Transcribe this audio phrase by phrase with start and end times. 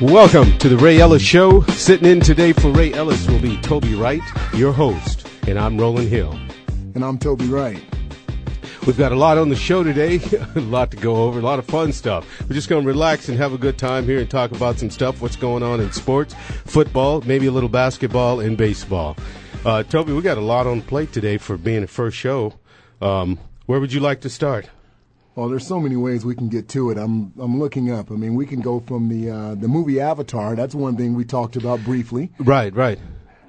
[0.00, 1.62] Welcome to the Ray Ellis Show.
[1.62, 4.22] Sitting in today for Ray Ellis will be Toby Wright,
[4.54, 6.38] your host, and I'm Roland Hill.
[6.94, 7.82] And I'm Toby Wright.
[8.86, 10.20] We've got a lot on the show today,
[10.54, 12.24] a lot to go over, a lot of fun stuff.
[12.42, 14.88] We're just going to relax and have a good time here and talk about some
[14.88, 16.32] stuff, what's going on in sports,
[16.64, 19.16] football, maybe a little basketball and baseball.
[19.64, 22.54] Uh, Toby, we got a lot on the plate today for being a first show.
[23.02, 24.70] Um, where would you like to start?
[25.38, 26.98] Well, there's so many ways we can get to it.
[26.98, 28.10] I'm I'm looking up.
[28.10, 30.56] I mean, we can go from the uh, the movie Avatar.
[30.56, 32.32] That's one thing we talked about briefly.
[32.40, 32.98] Right, right.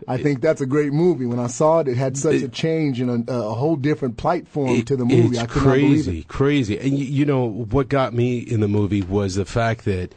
[0.08, 1.26] I think that's a great movie.
[1.26, 4.18] When I saw it, it had such It- a change and a, a whole different
[4.18, 5.30] platform to the movie.
[5.30, 6.28] It's I could crazy, it.
[6.28, 6.78] crazy.
[6.78, 10.14] And you, you know what got me in the movie was the fact that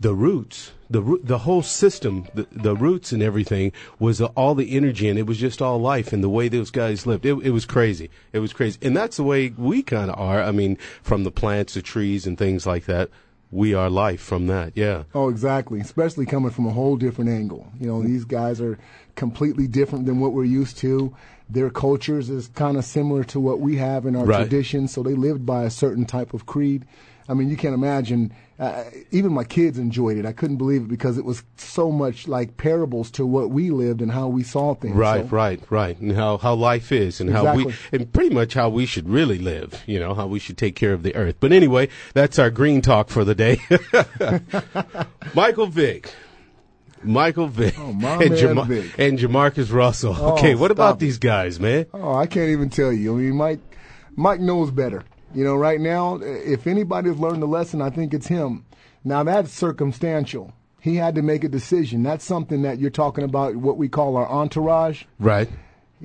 [0.00, 4.76] the roots, the the whole system, the, the roots and everything was uh, all the
[4.76, 7.26] energy, and it was just all life and the way those guys lived.
[7.26, 8.10] It, it was crazy.
[8.32, 10.40] It was crazy, and that's the way we kind of are.
[10.42, 13.10] I mean, from the plants, the trees, and things like that.
[13.50, 14.72] We are life from that.
[14.74, 15.04] Yeah.
[15.14, 15.78] Oh, exactly.
[15.78, 17.70] Especially coming from a whole different angle.
[17.78, 18.76] You know, these guys are
[19.14, 21.14] completely different than what we're used to.
[21.48, 24.38] Their cultures is kind of similar to what we have in our Right.
[24.40, 24.90] traditions.
[24.92, 26.84] So they lived by a certain type of creed.
[27.28, 28.32] I mean, you can't imagine.
[28.58, 30.26] Uh, even my kids enjoyed it.
[30.26, 34.00] I couldn't believe it because it was so much like parables to what we lived
[34.02, 34.94] and how we saw things.
[34.94, 35.98] Right, So- right, right.
[35.98, 39.38] And how, how life is and how we, and pretty much how we should really
[39.38, 41.36] live, you know, how we should take care of the earth.
[41.40, 43.58] But anyway, that's our green talk for the day.
[45.34, 46.12] Michael Vick.
[47.02, 47.74] Michael Vick.
[47.78, 48.98] Oh, and, man Vick.
[48.98, 50.14] and Jamarcus Russell.
[50.16, 51.00] Oh, okay, what about it.
[51.00, 51.86] these guys, man?
[51.92, 53.14] Oh, I can't even tell you.
[53.14, 53.60] I mean, Mike,
[54.16, 55.02] Mike knows better.
[55.34, 58.64] You know, right now, if anybody's learned the lesson, I think it's him.
[59.02, 60.52] Now that's circumstantial.
[60.80, 62.02] He had to make a decision.
[62.02, 65.04] That's something that you're talking about, what we call our entourage.
[65.18, 65.48] Right.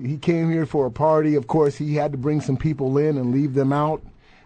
[0.02, 1.36] He came here for a party.
[1.36, 4.02] Of course, he had to bring some people in and leave them out,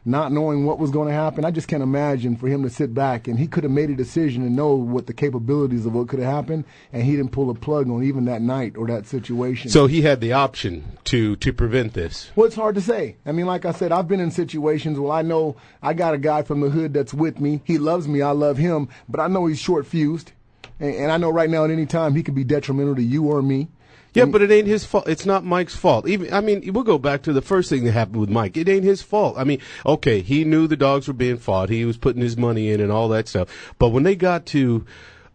[0.06, 1.46] not knowing what was going to happen.
[1.46, 3.96] I just can't imagine for him to sit back and he could have made a
[3.96, 7.50] decision and know what the capabilities of what could have happened, and he didn't pull
[7.50, 9.70] a plug on even that night or that situation.
[9.70, 12.32] So he had the option to, to prevent this.
[12.36, 13.16] Well, it's hard to say.
[13.26, 16.18] I mean, like I said, I've been in situations where I know I got a
[16.18, 17.62] guy from the hood that's with me.
[17.64, 18.22] He loves me.
[18.22, 18.90] I love him.
[19.08, 20.32] But I know he's short fused.
[20.80, 23.26] And, and I know right now at any time he could be detrimental to you
[23.26, 23.70] or me.
[24.14, 25.08] Yeah, but it ain't his fault.
[25.08, 26.08] It's not Mike's fault.
[26.08, 28.58] Even I mean, we'll go back to the first thing that happened with Mike.
[28.58, 29.36] It ain't his fault.
[29.38, 31.70] I mean, okay, he knew the dogs were being fought.
[31.70, 33.74] He was putting his money in and all that stuff.
[33.80, 34.86] But when they got to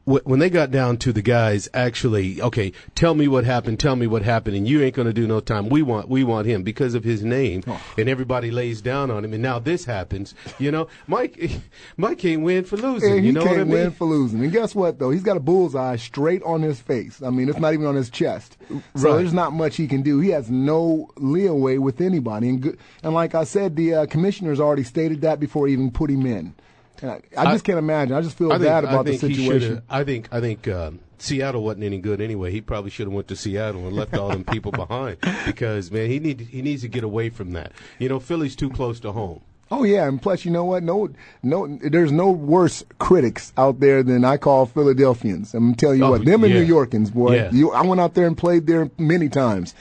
[0.08, 3.78] when they got down to the guys actually, okay, tell me what happened.
[3.78, 5.68] Tell me what happened, and you ain't gonna do no time.
[5.68, 7.62] We want we want him because of his name,
[7.98, 9.34] and everybody lays down on him.
[9.34, 10.34] And now this happens.
[10.58, 11.50] You know, Mike
[11.96, 13.10] Mike can't win for losing.
[13.12, 13.72] And he you know can't what I mean?
[13.74, 14.42] win for losing.
[14.42, 15.10] And guess what, though?
[15.10, 17.22] He's got a bullseye straight on his face.
[17.22, 18.56] I mean, it's not even on his chest.
[18.96, 19.16] So Right.
[19.18, 20.20] there's not much he can do.
[20.20, 22.48] He has no leeway with anybody.
[22.48, 25.90] And, good, and like I said, the uh, commissioner's already stated that before he even
[25.90, 26.54] put him in.
[27.02, 28.14] And I, I just can't imagine.
[28.14, 29.82] I just feel I think, bad about I the think he situation.
[29.88, 32.50] I think I think um, Seattle wasn't any good anyway.
[32.50, 36.08] He probably should have went to Seattle and left all them people behind because man,
[36.10, 37.72] he need he needs to get away from that.
[37.98, 39.42] You know, Philly's too close to home.
[39.70, 40.82] Oh yeah, and plus you know what?
[40.82, 41.10] No,
[41.42, 45.52] no, there's no worse critics out there than I call Philadelphians.
[45.54, 46.54] I'm telling you Oh, what, them and.
[46.54, 47.34] New Yorkans, boy.
[47.36, 47.50] Yeah.
[47.52, 49.74] You, I went out there and played there many times,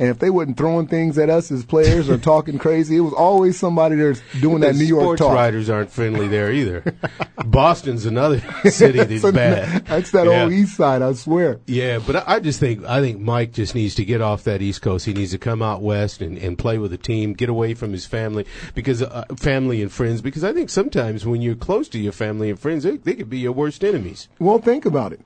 [0.00, 3.12] and if they wasn't throwing things at us as players or talking crazy, it was
[3.12, 5.34] always somebody there's doing that New York sports talk.
[5.34, 6.82] writers aren't friendly there either.
[7.44, 8.40] Boston's another
[8.70, 9.84] city that's bad.
[9.86, 10.44] That's that Yeah.
[10.44, 11.60] old East Side, I swear.
[11.66, 14.62] Yeah, but I, I just think I think Mike just needs to get off that
[14.62, 15.06] East Coast.
[15.06, 17.92] He needs to come out west and, and play with a team, get away from
[17.92, 20.20] his family because uh, family and friends.
[20.22, 23.30] Because I think sometimes when you're close to your family and friends, they, they could
[23.30, 24.28] be your worst enemies.
[24.38, 25.20] Well, think about it.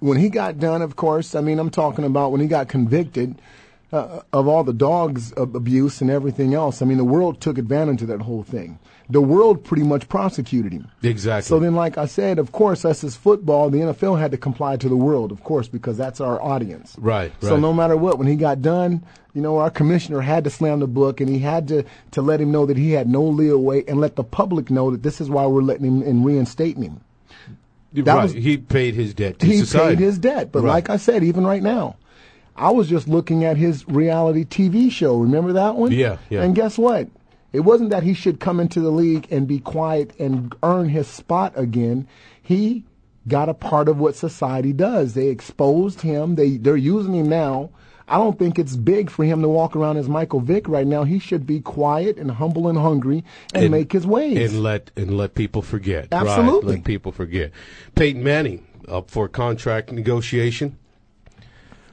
[0.00, 3.34] When he got done, of course, I mean, I'm talking about when he got convicted
[3.94, 6.82] uh, of all the dogs abuse and everything else.
[6.82, 8.78] I mean, the world took advantage of that whole thing.
[9.10, 10.88] The world pretty much prosecuted him.
[11.02, 11.46] Exactly.
[11.48, 14.76] So then, like I said, of course, us as football, the NFL had to comply
[14.78, 16.96] to the world, of course, because that's our audience.
[16.98, 17.60] Right, So right.
[17.60, 19.04] no matter what, when he got done,
[19.34, 22.40] you know, our commissioner had to slam the book, and he had to to let
[22.40, 25.28] him know that he had no leeway, and let the public know that this is
[25.28, 27.00] why we're letting him and reinstating him.
[27.92, 28.22] that right.
[28.24, 29.96] was- he paid his debt to he society.
[29.96, 30.50] paid his debt.
[30.50, 30.70] But Right.
[30.72, 31.96] like I said, even right now,
[32.56, 35.16] I was just looking at his reality TV show.
[35.18, 35.92] Remember that one?
[35.92, 36.42] Yeah, yeah.
[36.42, 37.08] And guess what?
[37.52, 41.06] It wasn't that he should come into the league and be quiet and earn his
[41.06, 42.06] spot again.
[42.42, 42.84] He
[43.28, 45.14] got a part of what society does.
[45.14, 46.34] They exposed him.
[46.34, 47.70] They they're using him now.
[48.06, 51.04] I don't think it's big for him to walk around as Michael Vick right now.
[51.04, 53.24] He should be quiet and humble and hungry
[53.54, 54.52] and, And- make his ways.
[54.52, 56.08] and let and let people forget.
[56.12, 56.74] Right, Absolutely.
[56.76, 57.50] let people forget.
[57.94, 60.76] Peyton Manning up for contract negotiation.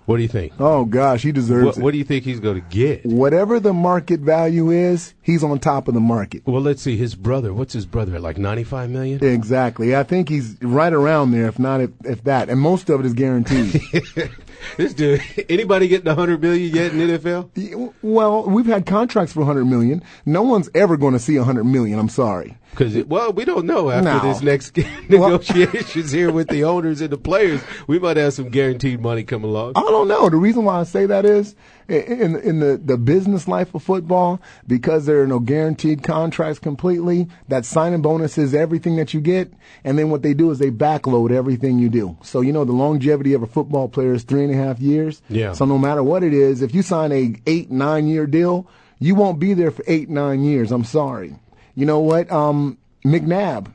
[0.05, 0.53] What do you think?
[0.59, 1.83] oh gosh, he deserves What, it.
[1.83, 3.05] what do you think he's going to get?
[3.05, 6.41] Whatever the market value is, he's on top of the market.
[6.45, 6.97] Well, let's see.
[6.97, 7.53] His brother.
[7.53, 8.21] What's his brother at?
[8.21, 9.23] Like ninety-five million.
[9.23, 9.95] Exactly.
[9.95, 12.49] I think he's right around there, if not if, if that.
[12.49, 13.79] And most of it is guaranteed.
[14.77, 15.21] This dude.
[15.49, 17.93] Anybody getting a hundred million yet in NFL?
[18.01, 20.03] well, we've had contracts for a 100 million.
[20.25, 21.99] No one's ever going to see a 100 million.
[21.99, 22.57] I'm sorry.
[22.71, 24.19] Because well, we don't know after No.
[24.21, 24.77] this next
[25.09, 27.61] negotiations here with the owners and the players.
[27.87, 29.73] We might have some guaranteed money come along.
[29.75, 30.29] I don't know.
[30.29, 31.55] The reason why I say that is
[31.89, 37.27] in in the the business life of football because there are no guaranteed contracts completely.
[37.49, 39.51] That signing bonus is everything that you get,
[39.83, 42.17] and then what they do is they backload everything you do.
[42.23, 45.21] So you know the longevity of a football player is three and a half years.
[45.29, 45.53] Yeah.
[45.53, 48.67] So no matter what it is, if you sign a eight nine year deal,
[48.99, 50.71] you won't be there for eight nine years.
[50.71, 51.35] I'm sorry.
[51.75, 52.31] You know what?
[52.31, 53.71] Um, McNabb.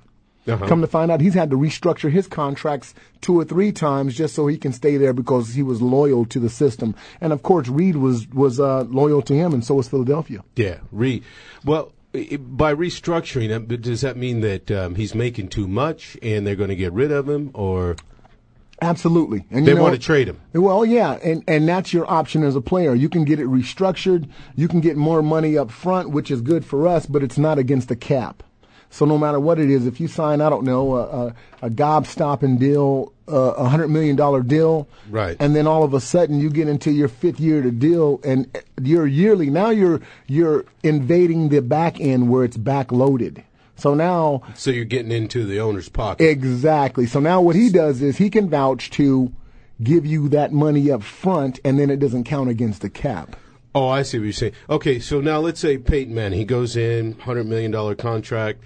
[0.48, 0.64] Uh-huh.
[0.68, 4.32] Come to find out, he's had to restructure his contracts two or three times just
[4.32, 6.94] so he can stay there because he was loyal to the system.
[7.20, 10.44] And of course, Reid was was uh, loyal to him, and so was Philadelphia.
[10.54, 11.22] Yeah, re.
[11.64, 16.56] Well, by restructuring, uh, does that mean that um, he's making too much and they're
[16.56, 17.96] going to get rid of him, or
[18.82, 19.46] Absolutely.
[19.50, 20.38] And they you know, want to trade him?
[20.52, 22.94] Well, yeah, and and that's your option as a player.
[22.94, 24.28] You can get it restructured.
[24.54, 27.58] You can get more money up front, which is good for us, but it's not
[27.58, 28.42] against the cap.
[28.90, 31.70] So no matter what it is, if you sign, I don't know, a, a, a
[31.70, 35.36] gob-stopping deal, a hundred million dollar deal, Right.
[35.40, 38.46] and then all of a sudden you get into your fifth year to deal, and
[38.80, 39.50] you're yearly.
[39.50, 43.42] Now you're you're invading the back end where it's backloaded.
[43.76, 46.24] So now So you're getting into the owner's pocket.
[46.24, 47.06] Exactly.
[47.06, 49.32] So now what he does is he can vouch to
[49.82, 53.36] give you that money up front, and then it doesn't count against the cap.
[53.74, 54.54] Oh, I see what you're saying.
[54.70, 58.62] Okay, so now let's say Peyton Manning, he goes in, hundred million dollar contract.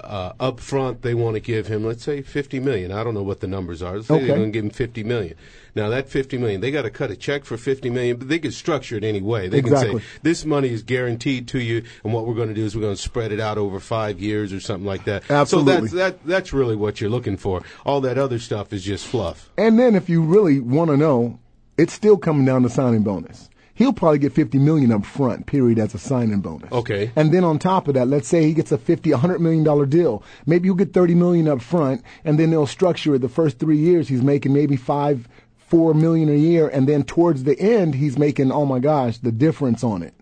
[0.00, 2.90] Uh, up front, they want to give him, let's say, fifty million.
[2.90, 3.94] I don't know what the numbers are.
[3.94, 4.26] Let's say Okay.
[4.26, 5.36] they're going to give him fifty million.
[5.76, 8.40] Now that fifty million, they got to cut a check for fifty million, but they
[8.40, 9.46] can structure it any way.
[9.46, 12.64] They can say this money is guaranteed to you, and what we're going to do
[12.64, 15.30] is we're going to spread it out over five years or something like that.
[15.30, 15.88] Absolutely.
[15.88, 16.26] So that's that.
[16.26, 17.62] That's really what you're looking for.
[17.86, 19.48] All that other stuff is just fluff.
[19.56, 21.38] And then if you really want to know,
[21.78, 23.48] it's still coming down to signing bonus.
[23.74, 26.70] He'll probably get 50 million up front, period, as a signing bonus.
[26.70, 27.10] Okay.
[27.16, 29.84] And then on top of that, let's say he gets a 50, 100 million dollar
[29.84, 30.22] deal.
[30.46, 33.78] Maybe he'll get 30 million up front, and then they'll structure it the first three
[33.78, 34.08] years.
[34.08, 35.28] He's making maybe five,
[35.66, 39.32] four million a year, and then towards the end, he's making, oh my gosh, the
[39.32, 40.14] difference on it.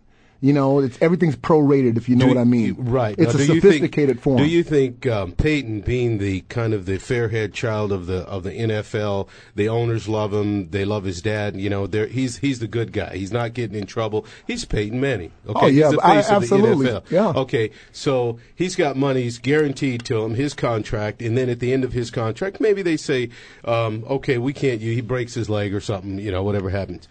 [0.45, 2.75] You know, it's everything's prorated, if you know Do- what I mean.
[2.77, 3.15] Right.
[3.17, 4.39] It's Now, a sophisticated think, form.
[4.39, 8.43] Do you think um, Peyton, being the kind of the fair-haired child of the of
[8.43, 10.69] the NFL, the owners love him.
[10.71, 11.55] They love his dad.
[11.57, 13.15] You know, they're, he's he's the good guy.
[13.17, 14.27] He's not getting in trouble.
[14.47, 15.31] He's Peyton Manning.
[15.47, 16.87] Okay, Oh, yeah, I- absolutely.
[16.87, 17.11] the NFL.
[17.13, 17.29] Yeah.
[17.43, 21.85] Okay, so he's got money's guaranteed to him, his contract, and then at the end
[21.85, 23.31] of his contract, maybe they say,
[23.65, 24.81] um, okay, we can't.
[24.81, 26.19] You, he breaks his leg or something.
[26.19, 27.07] You know, whatever happens.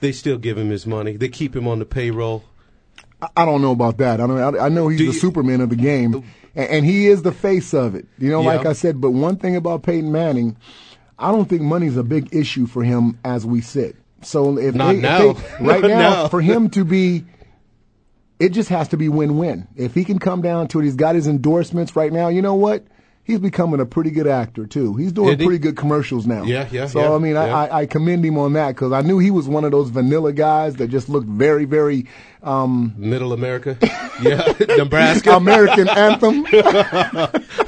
[0.00, 1.16] They still give him his money.
[1.16, 2.44] They keep him on the payroll.
[3.36, 4.20] I- don't know about that.
[4.20, 4.58] I know.
[4.58, 6.22] I know he's Do the you- Superman of the game,
[6.54, 8.06] and, and he is the face of it.
[8.18, 9.00] You know, like I said.
[9.00, 10.56] But one thing about Peyton Manning,
[11.18, 13.96] I don't think money's a big issue for him as we sit.
[14.22, 14.98] So if Not they,
[15.30, 16.28] if they- right now, now.
[16.28, 17.24] for him to be,
[18.38, 19.66] it just has to be win-win.
[19.76, 22.28] If he can come down to it, he's got his endorsements right now.
[22.28, 22.84] You know what?
[23.26, 24.94] He's becoming a pretty good actor too.
[24.94, 26.44] He's doing pretty good commercials now.
[26.44, 27.42] Yeah, yeah, So yeah, I mean, yeah.
[27.42, 29.88] I, I, I commend him on that because I knew he was one of those
[29.90, 32.06] vanilla guys that just looked very, very
[32.44, 33.76] um, Middle America,
[34.22, 36.46] yeah, Nebraska, American anthem.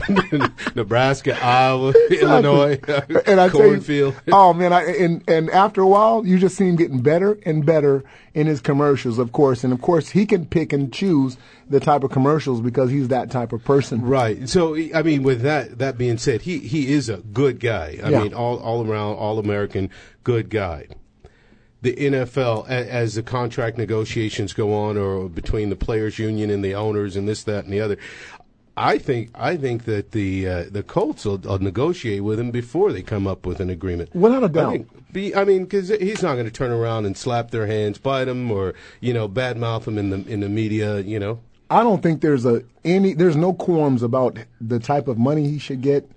[0.75, 2.79] Nebraska, Iowa, Illinois,
[3.27, 4.15] and I tell you, cornfield.
[4.33, 7.65] oh man, I, and and after a while, you just see him getting better and
[7.65, 11.37] better in his commercials, of course, and of course, he can pick and choose
[11.69, 14.03] the type of commercials because he's that type of person.
[14.03, 14.49] Right.
[14.49, 17.99] So I mean, with that that being said, he he is a good guy.
[18.03, 18.23] I Yeah.
[18.23, 19.91] mean, all all around, all American,
[20.25, 20.87] good guy.
[21.81, 26.75] The NFL, as the contract negotiations go on, or between the players' union and the
[26.75, 27.97] owners, and this, that, and the other,
[28.79, 32.93] I think I think that the uh, the Colts will, will negotiate with him before
[32.93, 34.15] they come up with an agreement.
[34.15, 34.73] Without a I, doubt.
[34.73, 37.99] think, be, I mean, because he's not going to turn around and slap their hands,
[37.99, 41.01] bite them, or you know, badmouth them in the in the media.
[41.01, 45.19] You know, I don't think there's a any there's no qualms about the type of
[45.19, 46.11] money he should get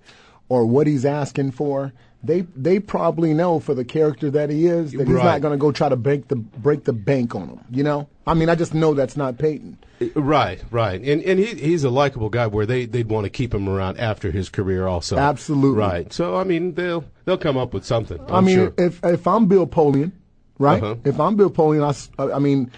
[0.47, 1.93] or what he's asking for.
[2.23, 5.23] They they probably know for the character that he is that he's Right.
[5.25, 7.59] not going to go try to break the break the bank on him.
[7.71, 9.77] You know, I mean, I just know that's not Peyton.
[10.15, 13.53] Right, right, and and he he's a likable guy where they they'd want to keep
[13.53, 15.17] him around after his career also.
[15.17, 15.77] Absolutely.
[15.77, 16.11] right.
[16.13, 18.19] So I mean they'll they'll come up with something.
[18.27, 18.73] I'm I mean, sure.
[18.77, 20.11] if if I'm Bill Polian,
[20.57, 20.81] right?
[20.81, 20.95] Uh-huh.
[21.03, 21.83] If I'm Bill Polian,
[22.17, 22.71] I I mean,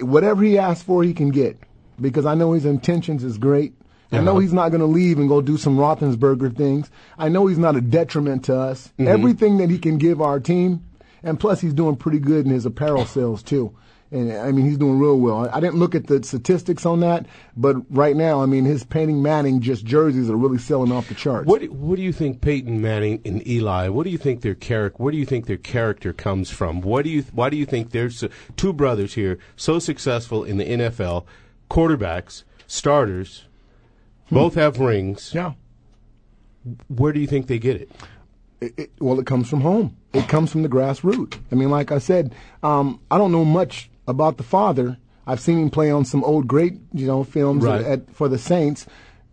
[0.00, 1.58] whatever he asks for, he can get
[2.00, 3.74] because I know his intentions is great.
[4.12, 4.40] I know Uh-huh.
[4.40, 6.90] he's not going to leave and go do some Roethlisberger things.
[7.18, 8.88] I know he's not a detriment to us.
[8.98, 9.08] Mm-hmm.
[9.08, 10.82] Everything that he can give our team,
[11.22, 13.74] and plus he's doing pretty good in his apparel sales too.
[14.12, 15.50] And I mean, he's doing real well.
[15.52, 19.20] I didn't look at the statistics on that, but right now, I mean, his Peyton
[19.20, 21.48] Manning just jerseys are really selling off the charts.
[21.48, 23.88] What do- what do you think Peyton Manning and Eli?
[23.88, 25.02] What do you think their character?
[25.02, 26.82] Where do you think their character comes from?
[26.82, 30.58] What do you why do you think there's so, two brothers here so successful in
[30.58, 31.24] the NFL,
[31.68, 33.46] quarterbacks, starters,
[34.30, 35.32] both have rings?
[35.34, 35.52] Yeah.
[36.88, 37.90] Where do you think they get it?
[38.60, 39.96] it, it, well, it comes from home.
[40.12, 41.38] It comes from the grassroots.
[41.52, 44.96] I mean, like I said, um, I don't know much about the father.
[45.26, 47.80] I've seen him play on some old great, you know, films Right.
[47.82, 48.86] at, at, for the Saints.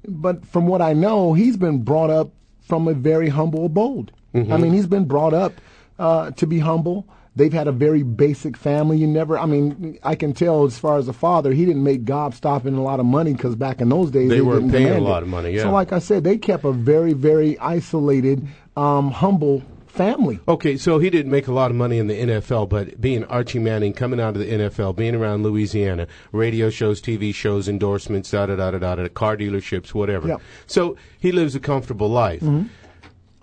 [0.08, 2.32] But from what I know, he's been brought up
[2.62, 4.12] from a very humble abode.
[4.36, 5.54] I mean, he's been brought up
[6.00, 7.08] uh, to be humble.
[7.36, 8.98] They've had a very basic family.
[8.98, 12.06] You never, I mean, I can tell as far as a father, he didn't make
[12.06, 15.04] gobstopping a lot of money because back in those days They weren't didn't paying a
[15.04, 15.64] lot of money, yeah.
[15.64, 18.48] So, like I said, they kept a very, very isolated,
[18.78, 20.40] um, humble family.
[20.48, 23.60] Okay, so he didn't make a lot of money in the NFL, but being Archie
[23.60, 28.46] Manning, coming out of the NFL, being around Louisiana, radio shows, TV shows, endorsements, da
[28.46, 30.28] da da da da, da car dealerships, whatever.
[30.28, 30.42] Yep.
[30.68, 32.42] So he lives a comfortable life.
[32.42, 32.68] Mm-hmm.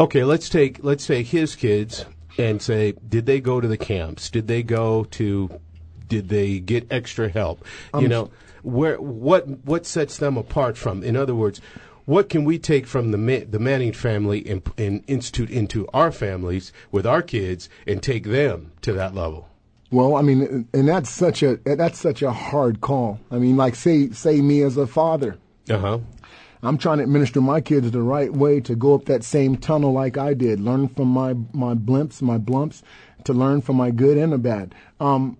[0.01, 2.05] Okay, let's take let's say his kids
[2.39, 4.31] and say, did they go to the camps?
[4.31, 5.61] Did they go to?
[6.09, 7.65] Did they get extra help?
[7.99, 8.31] you know,
[8.63, 11.03] where what what sets them apart from?
[11.03, 11.61] In other words.
[12.07, 16.11] What can we take from the Ma- the Manning family and, and institute into our
[16.11, 19.49] families with our kids and take them to that level?
[19.93, 23.21] Well, I mean, and that's such a that's such a hard call.
[23.31, 25.99] I mean, like say say me as a father, Uh huh.
[26.63, 29.93] I'm trying to administer my kids the right way to go up that same tunnel
[29.93, 32.83] like I did, learn from my my blimps, my blumps,
[33.25, 34.75] to learn from my good and the bad.
[34.99, 35.39] Um,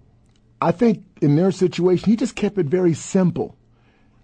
[0.61, 3.57] I think in their situation, he just kept it very simple.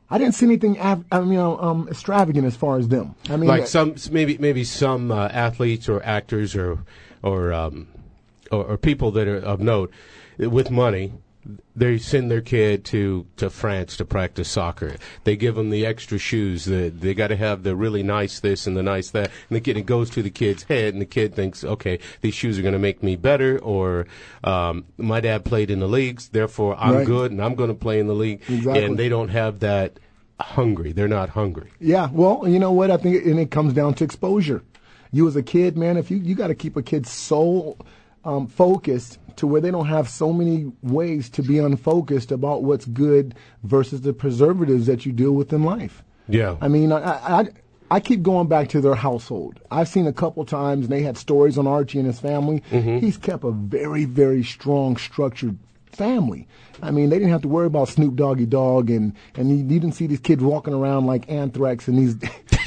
[0.08, 3.16] I didn't see anything, I mean, you know, um, extravagant as far as them.
[3.28, 6.84] I mean, Like some maybe maybe some uh, athletes or actors or
[7.22, 7.88] or, um,
[8.52, 9.92] or or people that are of note
[10.38, 11.12] with money.
[11.74, 14.96] They send their kid to, to France to practice soccer.
[15.24, 16.64] They give them the extra shoes.
[16.64, 19.30] The, they got to have the really nice this and the nice that.
[19.48, 22.34] And the kid it goes to the kid's head, and the kid thinks, okay, these
[22.34, 23.58] shoes are going to make me better.
[23.58, 24.06] Or
[24.42, 27.06] um, my dad played in the leagues, therefore I'm Right.
[27.06, 28.42] good, and I'm going to play in the league.
[28.48, 28.84] Exactly.
[28.84, 29.98] And they don't have that
[30.40, 30.92] hungry.
[30.92, 31.70] They're not hungry.
[31.80, 32.90] Yeah, well, you know what?
[32.90, 34.62] I think, and it comes down to exposure.
[35.12, 37.76] You as a kid, man, if you you got to keep a kid so
[38.24, 42.84] um, focused to where they don't have so many ways to be unfocused about what's
[42.86, 46.02] good versus the preservatives that you deal with in life.
[46.28, 46.56] Yeah.
[46.60, 47.48] I mean, I, I
[47.90, 49.60] I keep going back to their household.
[49.70, 52.62] I've seen a couple times, and they had stories on Archie and his family.
[52.70, 52.98] Mm-hmm.
[52.98, 55.56] He's kept a very, very strong, structured
[55.92, 56.48] family.
[56.82, 59.80] I mean, they didn't have to worry about Snoop Doggy Dogg, and and you, you
[59.80, 62.16] didn't see these kids walking around like Anthrax and these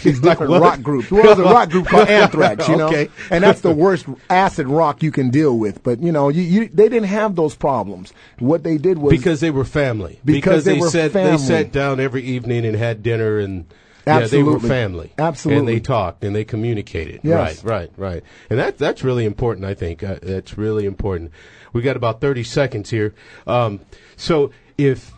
[0.03, 0.61] these different what?
[0.61, 1.11] rock groups.
[1.11, 3.09] Well, there's a rock group called Anthrax, you know, Okay.
[3.31, 5.83] and that's the worst acid rock you can deal with.
[5.83, 8.13] But you know, you, you they didn't have those problems.
[8.39, 10.19] What they did was Because they were family.
[10.25, 11.31] Because they were sat family.
[11.31, 13.65] they sat down every evening and had dinner and
[14.07, 15.11] yeah, they were family.
[15.17, 15.59] Absolutely.
[15.59, 17.21] And they talked and they communicated.
[17.23, 17.63] Yes.
[17.63, 18.23] Right, right, right.
[18.49, 20.03] And that that's really important, I think.
[20.03, 21.31] Uh, that's really important.
[21.73, 23.13] We got about 30 seconds here.
[23.45, 23.81] Um,
[24.17, 25.13] so if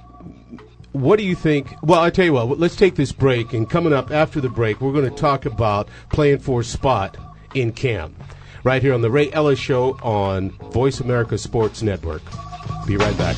[0.94, 1.74] what do you think?
[1.82, 2.60] Well, I tell you what.
[2.60, 5.88] Let's take this break, and coming up after the break, we're going to talk about
[6.10, 7.18] playing for a spot
[7.54, 8.14] in camp,
[8.64, 12.22] right here on the Ray Ellis Show on Voice America Sports Network.
[12.86, 13.38] Be right back.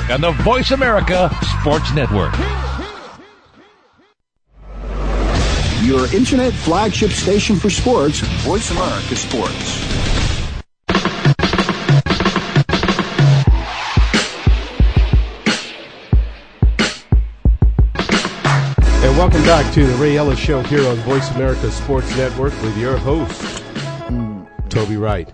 [0.09, 1.29] on the Voice America
[1.59, 2.33] Sports Network.
[5.83, 9.91] Your internet flagship station for sports, Voice America Sports.
[19.03, 22.77] And welcome back to the Ray Ellis Show here on Voice America Sports Network with
[22.77, 23.63] your host,
[24.69, 25.29] Toby Wright.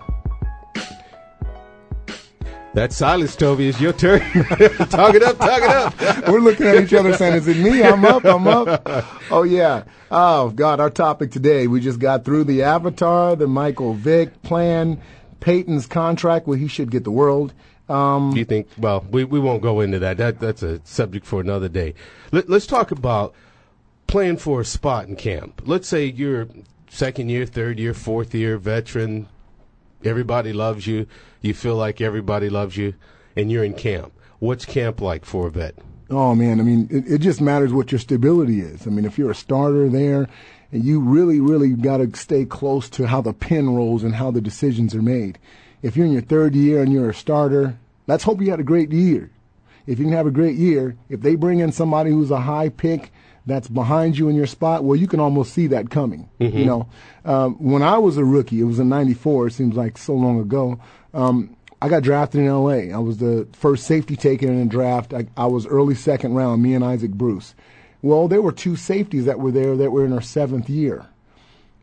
[2.78, 4.20] That silence, Toby, is your turn.
[4.88, 6.28] talk it up, talk it up.
[6.28, 7.82] We're looking at each other saying, "Is it me?
[7.82, 8.24] I'm up.
[8.24, 8.86] I'm up."
[9.32, 9.82] Oh yeah.
[10.12, 11.66] Oh God, our topic today.
[11.66, 15.02] We just got through the Avatar, the Michael Vick plan,
[15.40, 17.52] Peyton's contract where he should get the world.
[17.88, 18.68] Um, Do you think?
[18.78, 20.16] Well, we, we won't go into that.
[20.18, 21.94] That that's a subject for another day.
[22.30, 23.34] Let, let's talk about
[24.06, 25.62] playing for a spot in camp.
[25.66, 26.46] Let's say you're
[26.88, 29.26] second year, third year, fourth year veteran.
[30.04, 31.06] Everybody loves you.
[31.40, 32.94] You feel like everybody loves you,
[33.36, 34.12] and you're in camp.
[34.38, 35.74] What's camp like for a vet?
[36.10, 38.86] Oh man, I mean, it, it just matters what your stability is.
[38.86, 40.28] I mean, if you're a starter there,
[40.72, 44.30] and you really, really got to stay close to how the pin rolls and how
[44.30, 45.38] the decisions are made.
[45.82, 48.64] If you're in your third year and you're a starter, let's hope you had a
[48.64, 49.30] great year.
[49.86, 52.68] If you can have a great year, if they bring in somebody who's a high
[52.68, 53.10] pick
[53.48, 56.28] that's behind you in your spot, well, you can almost see that coming.
[56.38, 56.88] You know,
[57.24, 59.48] um, when I was a rookie, it was in '94.
[59.48, 60.78] It seems like so long ago.
[61.12, 62.92] Um, I got drafted in L.A.
[62.92, 65.14] I was the first safety taken in a draft.
[65.14, 66.62] I, I was early second round.
[66.62, 67.54] Me and Isaac Bruce.
[68.02, 71.06] Well, there were two safeties that were there that were in our seventh year.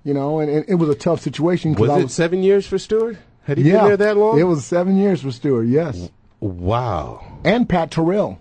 [0.04, 1.74] You know, and, and it was a tough situation.
[1.76, 3.18] Was I it seven years for Stewart?
[3.44, 4.40] Had he yeah, been there that long?
[4.40, 5.68] It was seven years for Stewart.
[5.68, 7.40] Yes, Wow.
[7.44, 8.40] and Pat Terrell.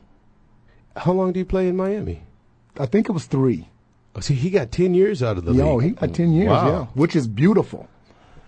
[0.97, 2.23] How long do you play in Miami?
[2.79, 3.69] I think it was three.
[4.17, 5.85] Oh, see, he got ten years out of the Yo, league.
[5.85, 6.49] he got ten years.
[6.51, 6.69] Wow.
[6.69, 7.89] Yeah, which is beautiful.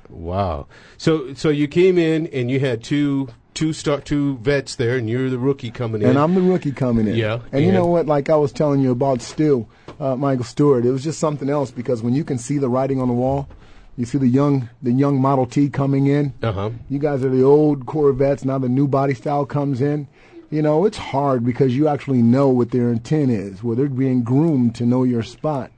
[0.09, 0.67] Wow.
[0.97, 5.09] So so you came in and you had two two start two vets there, and
[5.09, 6.11] you're the rookie coming in.
[6.11, 7.17] And I'm the rookie coming in.
[7.17, 8.07] Yeah, And, you know what?
[8.07, 9.67] Like I was telling you about Stu,
[9.99, 13.01] uh, Michael Stewart, it was just something else because when you can see the writing
[13.01, 13.49] on the wall,
[13.97, 16.35] you see the young the young Model T coming in.
[16.43, 16.71] Uh huh.
[16.89, 18.45] You guys are the old Corvettes.
[18.45, 20.07] Now the new body style comes in.
[20.51, 24.23] You know, it's hard because you actually know what their intent is, where they're being
[24.23, 25.71] groomed to know your spot.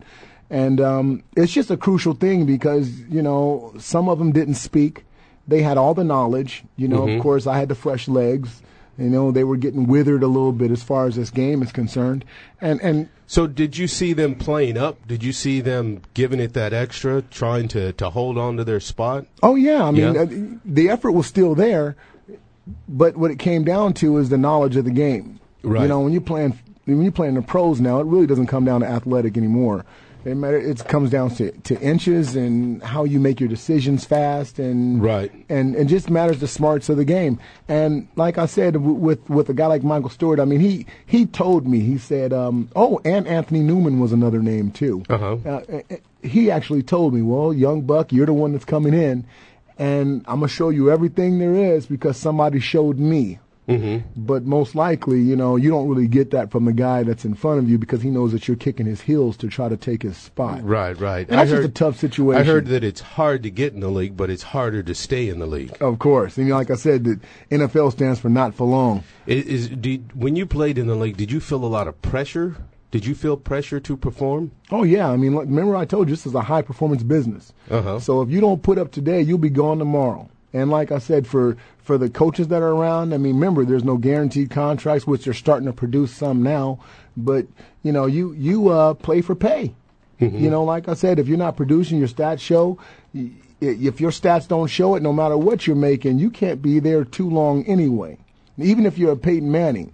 [0.50, 5.04] And um, it's just a crucial thing because, you know, some of them didn't speak.
[5.46, 6.64] They had all the knowledge.
[6.76, 8.62] You know, of course, I had the fresh legs.
[8.98, 11.70] You know, they were getting withered a little bit as far as this game is
[11.70, 12.24] concerned.
[12.60, 15.06] And, and So did you see them playing up?
[15.06, 18.80] Did you see them giving it that extra, trying to to hold on to their
[18.80, 19.26] spot?
[19.42, 20.22] Oh yeah, I mean Yeah.
[20.22, 21.96] uh, the effort was still there,
[22.88, 25.40] but what it came down to is the knowledge of the game.
[25.62, 25.82] Right.
[25.82, 28.64] You know, when you're playing when you playing the pros now, it really doesn't come
[28.64, 29.84] down to athletic anymore.
[30.24, 30.58] It matter.
[30.58, 35.30] It comes down to, to inches and how you make your decisions fast and Right.
[35.48, 37.38] and and just matters the smarts of the game.
[37.68, 40.86] And like I said, w- with with a guy like Michael Stewart, I mean he
[41.06, 45.02] he told me he said, um, oh, and Anthony Newman was another name too.
[45.08, 45.36] Uh-huh.
[45.46, 49.24] Uh, uh, he actually told me, well, young buck, you're the one that's coming in,
[49.78, 53.38] and I'm gonna show you everything there is because somebody showed me
[53.68, 54.24] Mm-hmm.
[54.24, 57.34] But most likely, you know, you don't really get that from the guy that's in
[57.34, 60.02] front of you because he knows that you're kicking his heels to try to take
[60.02, 60.64] his spot.
[60.64, 61.28] Right, right.
[61.28, 62.40] And that's just a tough situation.
[62.40, 65.28] I heard that it's hard to get in the league, but it's harder to stay
[65.28, 65.76] in the league.
[65.82, 69.04] Of course, and like I said, the NFL stands for not for long.
[69.26, 72.00] Is, is did, when you played in the league, did you feel a lot of
[72.00, 72.56] pressure?
[72.90, 74.50] Did you feel pressure to perform?
[74.70, 77.52] Oh yeah, I mean, look, remember I told you this is a high performance business.
[77.70, 78.00] Uh-huh.
[78.00, 80.30] So if you don't put up today, you'll be gone tomorrow.
[80.54, 83.84] And like I said, for for the coaches that are around, I mean, remember there's
[83.84, 86.80] no guaranteed contracts, which they're starting to produce some now.
[87.16, 87.46] But
[87.82, 89.74] you know, you you uh, play for pay.
[90.20, 92.78] You know, like I said, if you're not producing, your stats show.
[93.60, 97.04] If your stats don't show it, no matter what you're making, you can't be there
[97.04, 98.18] too long anyway.
[98.56, 99.92] Even if you're a Peyton Manning.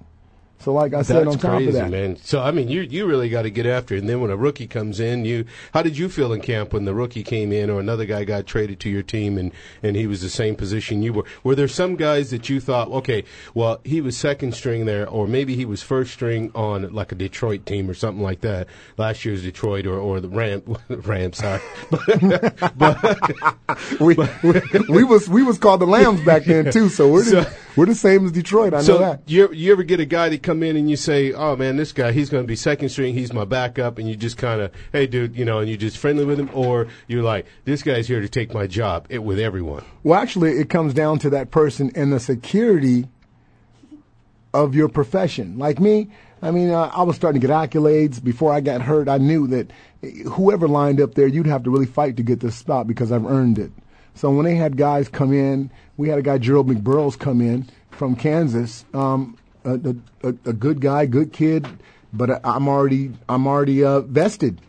[0.60, 2.16] So, like I said, That's on top crazy, of that, man.
[2.16, 3.98] So I mean, you you really got to get after it.
[3.98, 6.86] And then when a rookie comes in, you how did you feel in camp when
[6.86, 10.06] the rookie came in, or another guy got traded to your team, and and he
[10.06, 11.24] was the same position you were?
[11.42, 15.26] Were there some guys that you thought, okay, well, he was second string there, or
[15.26, 18.66] maybe he was first string on like a Detroit team or something like that?
[18.96, 21.60] Last year's Detroit or or the Ram Rams, sorry,
[24.00, 26.88] we, we, we was we was called the Lambs back then too.
[26.88, 28.72] So we're the, So- we're the same as Detroit.
[28.72, 29.22] I know so that.
[29.26, 31.92] you you ever get a guy to come in and you say, "Oh man, this
[31.92, 33.14] guy he's going to be second string.
[33.14, 35.98] He's my backup," and you just kind of, "Hey, dude," you know, and you just
[35.98, 39.40] friendly with him, or you're like, "This guy's here to take my job," it with
[39.40, 39.84] everyone.
[40.04, 43.08] Well, actually, it comes down to that person and the security
[44.52, 45.58] of your profession.
[45.58, 49.08] Like me, I mean, uh, I was starting to get accolades before I got hurt.
[49.08, 49.72] I knew that
[50.32, 53.26] whoever lined up there, you'd have to really fight to get this spot because I've
[53.26, 53.72] earned it.
[54.14, 57.66] So when they had guys come in, we had a guy Gerald McBurrows come in
[57.90, 61.66] from Kansas, um, a, a, a good guy, good kid,
[62.12, 64.60] but I'm already I'm already uh, vested.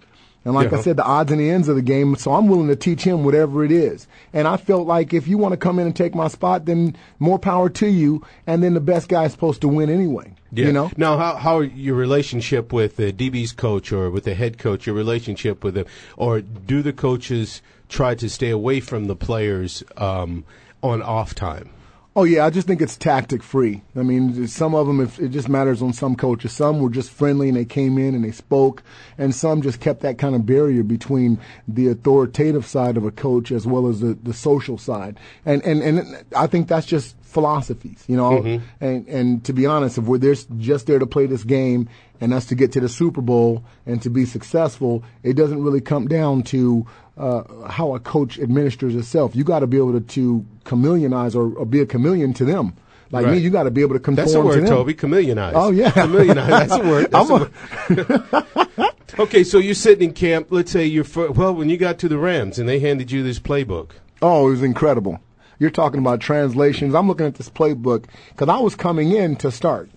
[0.46, 2.68] And like I said, the odds and the ends of the game, so I'm willing
[2.68, 4.08] to teach him whatever it is.
[4.32, 6.96] And I felt like if you want to come in and take my spot, then
[7.18, 8.24] more power to you.
[8.46, 10.36] And then the best guy is supposed to win anyway.
[10.52, 10.92] You know?
[10.98, 14.96] Now, how how your relationship with the DB's coach or with the head coach, your
[14.96, 20.46] relationship with them, or do the coaches try to stay away from the players um,
[20.84, 21.72] on off time?
[22.18, 23.82] Oh yeah, I just think it's tactic free.
[23.94, 26.54] I mean, some of them, if it just matters on some coaches.
[26.54, 28.84] Some were just friendly and they came in and they spoke,
[29.18, 33.52] and some just kept that kind of barrier between the authoritative side of a coach
[33.52, 35.20] as well as the, the social side.
[35.46, 38.42] And and and I think that's just philosophies, you know.
[38.42, 38.62] Mhm.
[38.80, 41.90] And and to be honest, if we're there just there to play this game
[42.22, 45.82] and us to get to the Super Bowl and to be successful, it doesn't really
[45.82, 49.36] come down to uh, how a coach administers itself.
[49.36, 52.76] You got to be able to, to chameleonize or, or be a chameleon to them.
[53.12, 54.68] Like me, you got to be able to conform That's a to word, them.
[54.68, 54.94] Toby.
[54.94, 55.52] Chameleonize.
[55.56, 56.48] Oh yeah, chameleonize.
[56.48, 57.12] That's a word.
[57.12, 58.94] That's a word.
[59.20, 60.48] okay, so you're sitting in camp.
[60.50, 63.24] Let's say you're fir- well when you got to the Rams and they handed you
[63.24, 63.92] this playbook.
[64.22, 65.20] Oh, it was incredible.
[65.60, 66.94] You're talking about translations.
[66.94, 69.90] I'm looking at this playbook because I was coming in to start.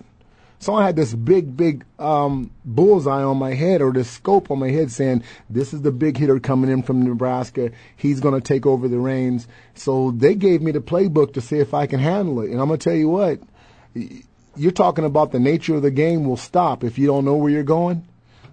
[0.61, 4.59] So I had this big, big um, bullseye on my head or this scope on
[4.59, 7.71] my head saying, this is the big hitter coming in from Nebraska.
[7.95, 9.47] He's going to take over the reins.
[9.75, 12.51] So they gave me the playbook to see if I can handle it.
[12.51, 13.39] And I'm going to tell you what,
[14.57, 17.51] you're talking about the nature of the game will stop if you don't know where
[17.51, 18.05] you're going.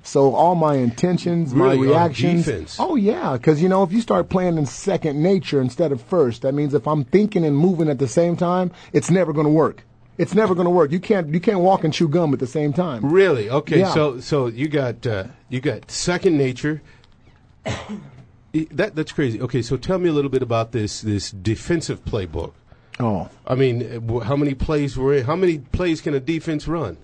[0.04, 2.76] So all my intentions, Really, my on reactions.
[2.78, 6.42] Oh yeah, because you know if you start playing in second nature instead of first,
[6.42, 9.52] that means if I'm thinking and moving at the same time, it's never going to
[9.52, 9.82] work.
[10.18, 10.92] It's never going to work.
[10.92, 13.05] You can't you can't walk and chew gum at the same time.
[13.05, 13.50] Really?
[13.50, 13.81] Okay.
[13.81, 13.92] Yeah.
[13.92, 16.83] So so you got uh, you got second nature.
[18.70, 19.40] That that's crazy.
[19.40, 22.52] Okay, so tell me a little bit about this this defensive playbook.
[22.98, 25.26] Oh, I mean, how many plays were in?
[25.26, 26.96] How many plays can a defense run?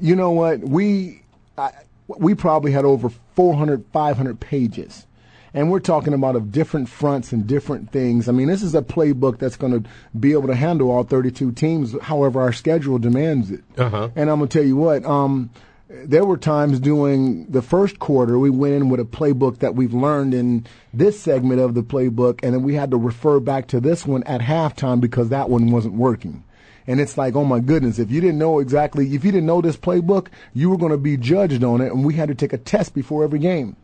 [0.00, 0.60] you know what?
[0.60, 1.22] We
[1.58, 1.72] I,
[2.06, 5.06] we probably had over 400, 500 pages.
[5.54, 8.28] And we're talking about of different fronts and different things.
[8.28, 9.88] I mean, this is a playbook that's going to
[10.18, 13.62] be able to handle all 32 teams, however our schedule demands it.
[13.78, 14.10] Uh-huh.
[14.16, 15.50] And I'm going to tell you what, um,
[15.88, 19.94] there were times during the first quarter we went in with a playbook that we've
[19.94, 23.80] learned in this segment of the playbook, and then we had to refer back to
[23.80, 26.42] this one at halftime because that one wasn't working.
[26.86, 29.60] And it's like, oh my goodness, if you didn't know exactly, if you didn't know
[29.60, 32.52] this playbook, you were going to be judged on it, and we had to take
[32.52, 33.76] a test before every game.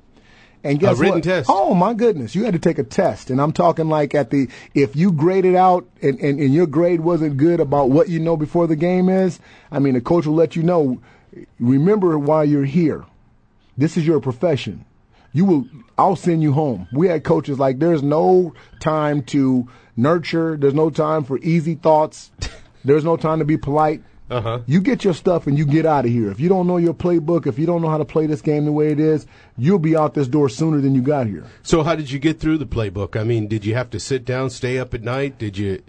[0.63, 1.25] And guess written what?
[1.25, 1.49] test.
[1.51, 4.49] Oh my goodness, you had to take a test, and I'm talking like at the
[4.75, 8.37] if you graded out and, and, and your grade wasn't good about what you know
[8.37, 9.41] before the game is.
[9.73, 11.01] I mean, the coach will let you know.
[11.59, 13.07] Remember why you're here.
[13.79, 14.85] This is your profession.
[15.33, 15.67] You will.
[15.97, 16.89] I'll send you home.
[16.93, 20.57] We had coaches like there's no time to nurture.
[20.57, 22.31] There's no time for easy thoughts.
[22.83, 24.03] There's no time to be polite.
[24.31, 24.61] Uh-huh.
[24.67, 26.31] You get your stuff and you get out of here.
[26.31, 28.65] If you don't know your playbook, if you don't know how to play this game
[28.65, 29.27] the way it is,
[29.59, 31.45] you'll be out this door sooner than you got here.
[31.65, 33.21] So how did you get through the playbook?
[33.21, 35.37] I mean, did you have to sit down, stay up at night?
[35.37, 35.83] Did you?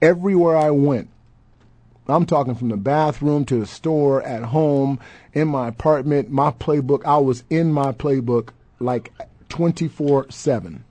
[0.00, 1.08] Everywhere I went,
[2.06, 5.00] I'm talking from the bathroom to the store, at home,
[5.32, 7.04] in my apartment, my playbook.
[7.04, 9.12] I was in my playbook like
[9.48, 10.84] 24 7.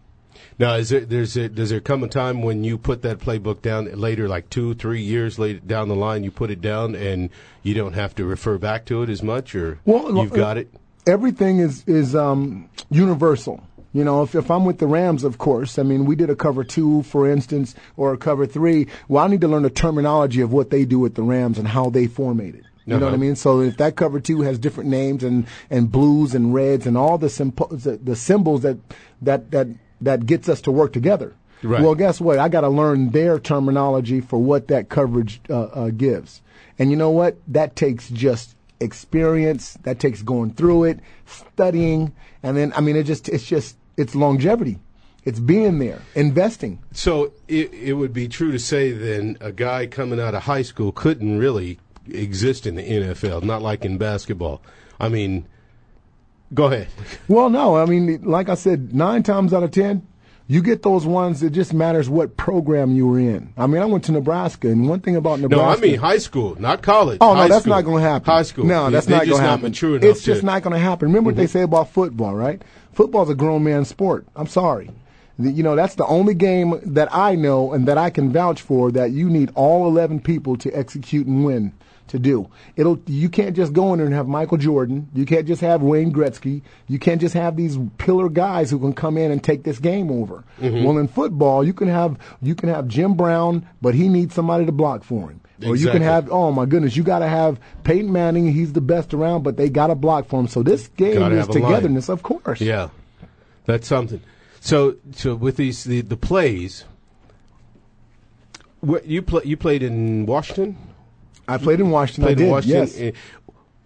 [0.59, 3.61] Now, is there there's a, does there come a time when you put that playbook
[3.61, 7.29] down later, like two, three years later down the line, you put it down and
[7.63, 10.71] you don't have to refer back to it as much, or Well, you've got it?
[11.07, 13.63] Everything is is um, universal.
[13.95, 16.35] You know, if, if I'm with the Rams, of course, I mean, we did a
[16.35, 18.87] cover two, for instance, or a cover three.
[19.07, 21.67] Well, I need to learn the terminology of what they do with the Rams and
[21.67, 22.63] how they formate it.
[22.85, 23.17] You know what I Uh-huh.
[23.17, 23.35] mean?
[23.35, 27.17] So if that cover two has different names and, and blues and reds and all
[27.19, 28.77] the, sympo- the, the symbols that,
[29.21, 29.67] that, that,
[30.03, 31.33] that gets us to work together.
[31.61, 31.81] Right.
[31.81, 32.39] Well, guess what?
[32.39, 36.41] I got to learn their terminology for what that coverage uh, uh, gives.
[36.77, 37.37] And you know what?
[37.47, 39.77] That takes just experience.
[39.83, 44.13] That takes going through it, studying, and then I mean, it just it's just it's
[44.13, 44.79] longevity.
[45.25, 46.79] It's being there, investing.
[46.91, 50.63] So it, it would be true to say then a guy coming out of high
[50.63, 54.61] school couldn't really exist in the NFL, not like in basketball.
[54.99, 55.47] I mean,
[56.53, 56.87] go ahead.
[57.27, 60.07] Well, no, I mean, like I said, nine times out of ten,
[60.47, 61.41] you get those ones.
[61.41, 63.53] It just matters what program you were in.
[63.57, 65.63] I mean, I went to Nebraska, and one thing about Nebraska.
[65.65, 67.19] No, I mean high school, not college.
[67.21, 67.73] Oh no, High that's school.
[67.75, 68.25] not going to happen.
[68.25, 68.65] High school.
[68.65, 69.61] No, that's not going to happen.
[69.63, 70.45] mature enough It's just to- Mm-hmm.
[70.47, 71.07] not going to happen.
[71.09, 72.61] Remember what they say about football, right?
[72.91, 74.25] Football's a grown man sport.
[74.35, 74.89] I'm sorry.
[75.39, 78.91] You know, that's the only game that I know and that I can vouch for
[78.91, 81.73] that you need all 11 people to execute and win
[82.07, 82.49] to do.
[82.75, 85.07] It'll you can't just go in there and have Michael Jordan.
[85.13, 86.61] You can't just have Wayne Gretzky.
[86.87, 90.11] You can't just have these pillar guys who can come in and take this game
[90.11, 90.43] over.
[90.61, 90.83] Mhm.
[90.85, 94.65] Well, in football, you can have you can have Jim Brown, but he needs somebody
[94.65, 95.39] to block for him.
[95.65, 98.51] Or you can have oh my goodness, you got to have Peyton Manning.
[98.51, 100.47] He's the best around, but they got to block for him.
[100.47, 101.61] So this game Gotta is line.
[101.61, 102.59] togetherness, of course.
[102.59, 102.89] Yeah,
[103.65, 104.19] that's something.
[104.59, 106.83] So, so with these the, the plays,
[108.81, 110.75] what you play you played in Washington.
[111.47, 112.23] I played in Washington.
[112.23, 112.79] I Played in Washington.
[112.87, 112.99] yes.
[112.99, 113.11] Eh,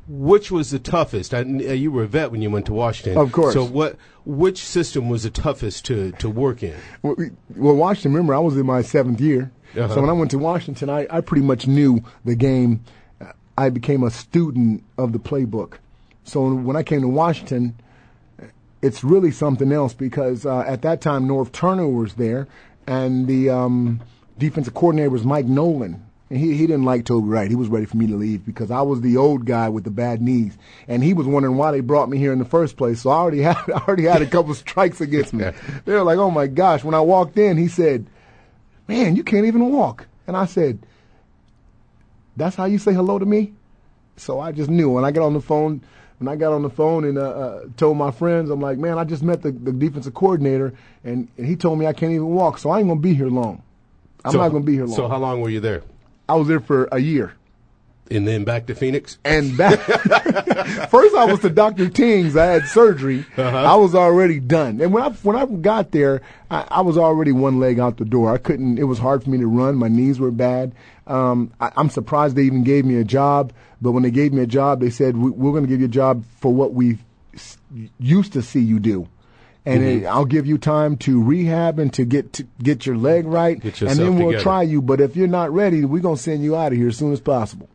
[0.08, 1.34] Which was the toughest?
[1.34, 3.54] I, uh, you were a vet when you went to Washington, Of course.
[3.54, 6.76] So, what which system was the toughest to, to work in?
[7.02, 8.14] Well, we- well, Washington.
[8.14, 9.94] Remember, I was in my seventh year, Uh-huh.
[9.94, 12.82] so when I went to Washington, I, I pretty much knew the game.
[13.58, 15.74] I became a student of the playbook.
[16.26, 17.74] So when I came to Washington,
[18.82, 22.48] it's really something else because uh, at that time Norv Turner was there,
[22.86, 24.00] and the um,
[24.38, 26.06] defensive coordinator was Mike Nolan.
[26.30, 27.50] And he, he didn't like Toby Wright.
[27.50, 29.92] He was ready for me to leave because I was the old guy with the
[29.92, 33.02] bad knees, and he was wondering why they brought me here in the first place.
[33.02, 35.46] So I already had I already had a couple strikes against me.
[35.86, 38.06] They were like, "Oh my gosh!" When I walked in, he said,
[38.90, 40.80] "Man, you can't even walk." And I said,
[42.36, 43.54] "That's how you say hello to me?"
[44.18, 45.82] So I just knew when I got on the phone.
[46.20, 48.98] When I got on the phone and uh, uh, told my friends, I'm like, man,
[48.98, 52.26] I just met the, the defensive coordinator, and, and he told me I can't even
[52.30, 53.62] walk, so I ain't gonna be here long.
[54.26, 54.96] I'm So- not gonna be here long.
[54.96, 55.84] So, how long were you there?
[56.30, 57.34] I was there for a year.
[58.10, 59.18] And then back to Phoenix.
[59.26, 59.80] And back
[60.90, 62.38] first, I was to Doctor Tings.
[62.38, 63.26] I had surgery.
[63.36, 63.58] Uh-huh.
[63.58, 64.80] I was already done.
[64.80, 68.06] And when I when I got there, I, I was already one leg out the
[68.06, 68.34] door.
[68.34, 68.80] I couldn't.
[68.80, 69.76] It was hard for me to run.
[69.76, 70.74] My knees were bad.
[71.06, 73.52] Um, I, I'm surprised they even gave me a job.
[73.82, 75.88] But when they gave me a job, they said we, we're going to give you
[75.88, 76.98] a job for what we
[78.00, 79.08] used to see you do.
[79.68, 80.02] And Mhm.
[80.02, 83.62] it- I'll give you time to rehab and to get to get your leg right,
[83.64, 84.44] and then we'll together.
[84.44, 84.82] try you.
[84.82, 87.20] But if you're not ready, we're gonna send you out of here as soon as
[87.20, 87.68] possible.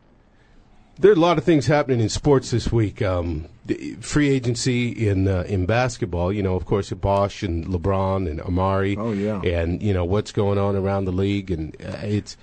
[0.99, 3.01] There are a lot of things happening in sports this week.
[3.01, 6.31] Um, the free agency in uh, in basketball.
[6.31, 8.95] You know, of course, Bosh and LeBron and Amar'e.
[8.97, 9.41] Oh, yeah.
[9.41, 12.37] And you know what's going on around the league, and uh, it's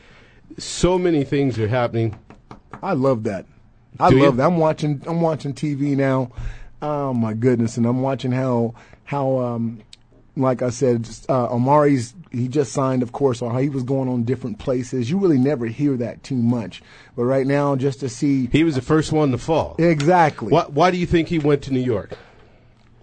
[0.59, 2.17] so many things are happening.
[2.83, 3.47] I love that.
[3.99, 4.25] I Do you?
[4.25, 4.47] love that.
[4.47, 5.01] I'm watching.
[5.07, 6.31] I'm watching TV now.
[6.83, 7.77] Oh my goodness!
[7.77, 8.75] And I'm watching how
[9.11, 9.81] how um,
[10.37, 14.09] like I said, uh, Amar'e's he just signed, of course, or how he was going
[14.09, 15.11] on different places.
[15.11, 16.81] You really never hear that too much,
[17.17, 19.75] but right now, just to see He was the first one to fall.
[19.79, 20.53] exactly.
[20.53, 22.13] Why, why do you think he went to New York?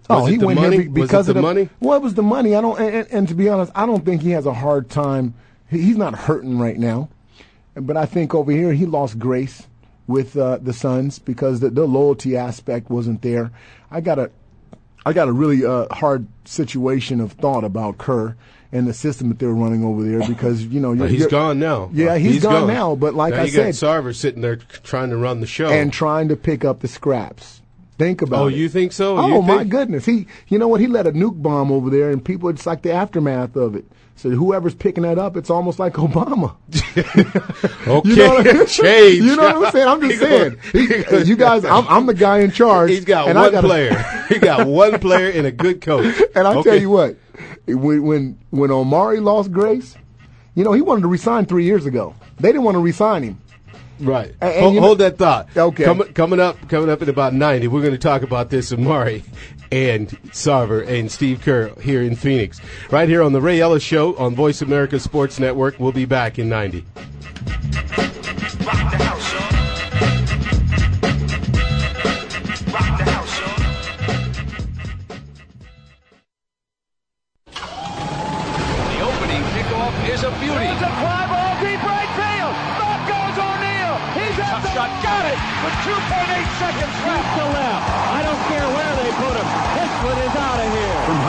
[0.08, 0.76] Oh, Was it he the went money?
[0.76, 1.68] here be- Was it because the of the money?
[1.80, 2.54] Well, it was the money.
[2.54, 4.88] I don't, and, and, and to be honest, I don't think he has a hard
[4.88, 5.34] time.
[5.70, 7.10] He- He's not hurting right now,
[7.74, 9.66] but I think over here he lost grace
[10.06, 13.50] with uh, the Suns because the, the loyalty aspect wasn't there.
[13.90, 14.30] I got a,
[15.06, 18.36] I got a really uh, hard situation of thought about Kerr
[18.70, 21.88] and the system that they're running over there because you know you're, he's gone now.
[21.92, 24.56] Yeah, Uh, he's gone now, but like now I you said- got Sarver sitting there
[24.56, 25.68] trying to run the show.
[25.70, 27.62] and trying to pick up the scraps.
[27.96, 28.42] Think about it.
[28.42, 28.54] oh, it.
[28.54, 29.16] you think so?
[29.18, 30.04] Oh You my think- goodness!
[30.04, 30.80] He, you know what?
[30.80, 32.48] He let a nuke bomb over there, and people.
[32.48, 33.86] It's like the aftermath of it.
[34.18, 36.54] So whoever's picking that up, it's almost like Obama.
[37.86, 39.16] Okay, You know what I- change.
[39.24, 39.88] You know what I'm saying?
[39.88, 40.58] I'm just saying.
[40.72, 42.90] He- you guys, I'm, I'm the guy in charge.
[42.90, 44.24] He's got one gotta- player.
[44.28, 46.20] he got one player and a good coach.
[46.34, 46.70] And I Okay.
[46.70, 47.16] tell you what,
[47.66, 49.94] when when when Amar'e lost grace,
[50.54, 52.14] you know he wanted to resign three years ago.
[52.40, 53.38] They didn't want to resign him.
[54.00, 54.34] Right.
[54.40, 55.48] And- and hold, hold that thought.
[55.56, 55.84] Okay.
[55.84, 59.22] Com- coming up, coming up in about ninety, we're going to talk about this Amar'e
[59.70, 64.16] and Sarver and Steve Kerr here in Phoenix, right here on the Ray Ellis Show
[64.16, 65.78] on Voice America Sports Network.
[65.78, 66.84] We'll be back in ninety.
[78.88, 80.68] The opening kickoff is a beauty.
[80.68, 82.54] A fly ball deep right field.
[82.80, 83.94] Back goes O'Neal.
[84.16, 84.68] He's at the.
[84.78, 85.94] Got it with 2.8
[86.58, 87.28] seconds left.
[87.38, 87.84] to left.
[88.14, 89.48] I don't care where they put him.
[89.76, 90.98] This one is out of here.
[91.06, 91.18] From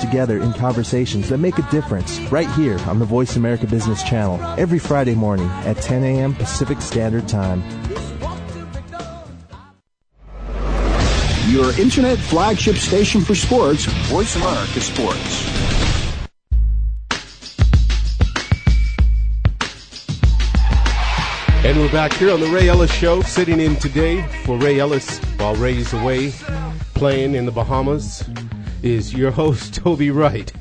[0.00, 4.40] together in conversations that make a difference right here on the Voice America Business Channel
[4.58, 6.34] every Friday morning at 10 a.m.
[6.34, 7.62] Pacific Standard Time.
[11.48, 15.56] Your internet flagship station for sports, Voice America Sports.
[21.64, 25.18] And we're back here on the Ray Ellis Show, sitting in today for Ray Ellis
[25.38, 26.30] while Ray's away
[26.94, 28.22] playing in the Bahamas
[28.82, 30.52] is your host, Toby Wright.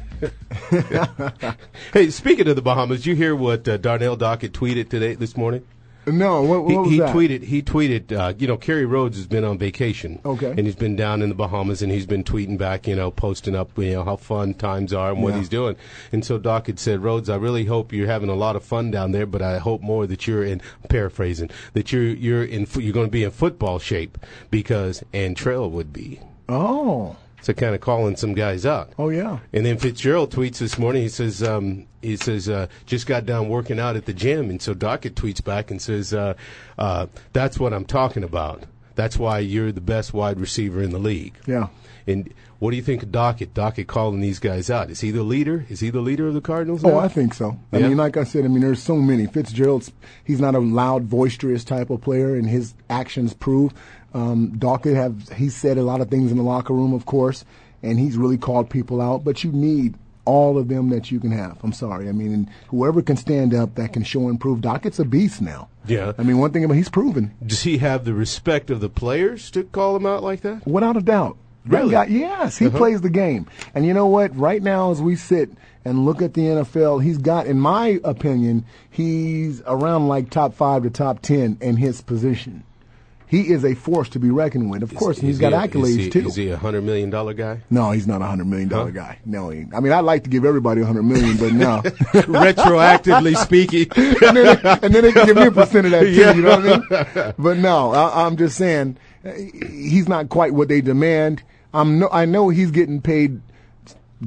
[1.93, 5.65] hey, speaking of the Bahamas, you hear what uh, Darnell Dockett tweeted today this morning?
[6.07, 7.15] No, what, what he, was he that?
[7.15, 7.43] tweeted.
[7.43, 8.11] He tweeted.
[8.11, 10.19] Uh, you know, Kerry Rhodes has been on vacation.
[10.23, 10.51] Okay.
[10.51, 12.87] And he's been down in the Bahamas, and he's been tweeting back.
[12.87, 13.75] You know, posting up.
[13.77, 15.39] You know how fun times are and what Yeah.
[15.39, 15.75] he's doing.
[16.11, 18.91] And so Doc had said, Rhodes, I really hope you're having a lot of fun
[18.91, 22.93] down there, but I hope more that you're in paraphrasing that you're you're in you're
[22.93, 24.19] going to be in football shape
[24.51, 26.19] because Antrel would be.
[26.47, 27.15] Oh.
[27.45, 28.93] So kind of calling some guys out.
[28.97, 29.37] Oh yeah.
[29.53, 31.03] And then Fitzgerald tweets this morning.
[31.03, 34.49] He says, um, he says, uh, just got done working out at the gym.
[34.49, 36.33] And so Dockett tweets back and says, uh,
[36.79, 38.63] uh, that's what I'm talking about.
[38.95, 41.35] That's why you're the best wide receiver in the league.
[41.45, 41.67] Yeah.
[42.07, 43.53] And what do you think of Dockett?
[43.53, 44.89] Dockett calling these guys out.
[44.89, 45.65] Is he the leader?
[45.69, 46.83] Is he the leader of the Cardinals?
[46.83, 46.97] Oh.
[46.97, 47.59] I think so.
[47.71, 47.89] I Yeah?
[47.89, 49.27] mean, like I said, I mean, there's so many.
[49.27, 49.91] Fitzgerald's,
[50.23, 53.71] he's not a loud, boisterous type of player, and his actions prove.
[54.15, 57.43] Um, Dockett have, he said a lot of things in the locker room, of course,
[57.83, 61.31] and he's really called people out, but you need all of them that you can
[61.31, 61.57] have.
[61.63, 62.07] I'm sorry.
[62.09, 64.59] I mean, and whoever can stand up that can show and prove.
[64.61, 65.67] Dockett's a beast now.
[65.85, 66.13] Yeah.
[66.17, 67.33] I mean, one thing about he's proven.
[67.45, 70.65] Does he have the respect of the players to call him out like that?
[70.65, 71.37] Without a doubt.
[71.67, 71.91] Really?
[71.91, 72.77] guy- yes, he Uh-huh.
[72.77, 73.47] plays the game.
[73.75, 74.35] And you know what?
[74.37, 75.49] Right now, as we sit
[75.83, 80.83] and look at the NFL, he's got, in my opinion, he's around like top five
[80.83, 82.63] to top ten in his position.
[83.35, 84.83] He is a force to be reckoned with.
[84.83, 86.27] Of course, and he's Is got he a- accolades is he, too.
[86.27, 87.61] Is he a hundred million dollar guy?
[87.69, 88.91] no, he's not a hundred million dollar Huh?
[88.91, 89.19] guy.
[89.25, 91.81] No, he, I mean, I'd like to give everybody a hundred million, but no.
[92.45, 93.87] Retroactively speaking.
[94.27, 96.11] and, then, and then they can give me a percent of that too.
[96.11, 96.33] Yeah.
[96.33, 97.33] You know what I mean?
[97.37, 101.43] But no, I, I'm just saying uh, he's not quite what they demand.
[101.73, 103.41] I'm no, I know he's getting paid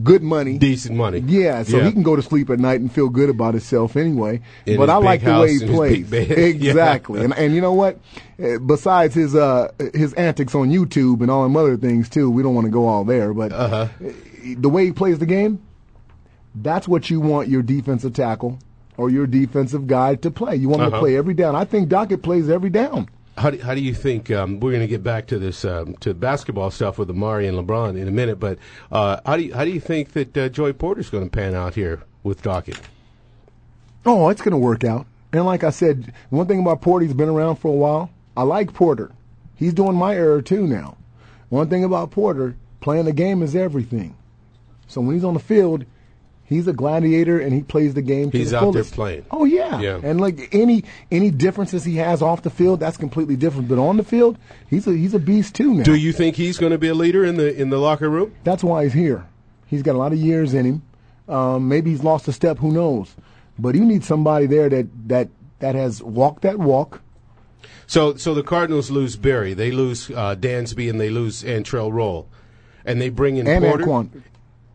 [0.02, 1.18] good money, decent money.
[1.20, 1.84] Yeah, so Yeah.
[1.84, 4.40] he can go to sleep at night and feel good about himself anyway.
[4.66, 6.06] In but I like the way he plays.
[6.06, 6.28] bed.
[6.38, 6.70] Yeah.
[6.70, 7.98] Exactly, and and you know what?
[8.42, 12.42] Uh, Besides his uh his antics on YouTube and all them other things too, we
[12.42, 13.32] don't want to go all there.
[13.34, 13.76] But Uh-huh.
[13.76, 13.88] uh,
[14.56, 15.60] the way he plays the game,
[16.54, 18.58] that's what you want your defensive tackle
[18.96, 20.56] or your defensive guy to play.
[20.56, 21.02] You want him to Uh-huh.
[21.04, 21.54] play every down.
[21.54, 23.08] I think Dockett plays every down.
[23.38, 25.94] How do, how do you think um, we're going to get back to this um,
[26.00, 28.40] to basketball stuff with Amar'e and LeBron in a minute?
[28.40, 28.58] But
[28.90, 31.54] uh, how do you, how do you think that uh, Joey Porter's going to pan
[31.54, 32.80] out here with Dockett?
[34.04, 35.06] Oh, it's going to work out.
[35.32, 38.10] And like I said, one thing about Porter, he's been around for a while.
[38.36, 39.12] I like Porter.
[39.54, 40.96] He's doing my era too now.
[41.48, 44.16] One thing about Porter, playing the game is everything.
[44.86, 45.84] So when he's on the field,
[46.48, 48.94] he's a gladiator and he plays the game to He's the out there fullest.
[48.94, 49.26] playing.
[49.30, 49.80] Oh yeah.
[49.80, 50.00] Yeah.
[50.02, 53.68] And like any any differences he has off the field, that's completely different.
[53.68, 54.38] But on the field,
[54.68, 55.82] he's a he's a beast too now.
[55.84, 58.34] Do you think he's going to be a leader in the in the locker room?
[58.44, 59.26] That's why he's here.
[59.66, 60.82] He's got a lot of years in him.
[61.28, 62.58] Um, maybe he's lost a step.
[62.58, 63.14] Who knows?
[63.58, 65.28] But you need somebody there that that
[65.58, 67.02] that has walked that walk.
[67.86, 72.28] So so the Cardinals lose Berry, they lose uh, Dansby, and they lose Antrel Rolle,
[72.84, 74.22] and they bring in And Porter Anquan.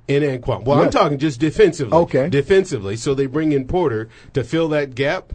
[0.07, 0.63] And Anquan.
[0.63, 1.97] Well, I'm talking just defensively.
[1.97, 2.29] Okay.
[2.29, 2.95] defensively.
[2.95, 5.33] So they bring in Porter to fill that gap,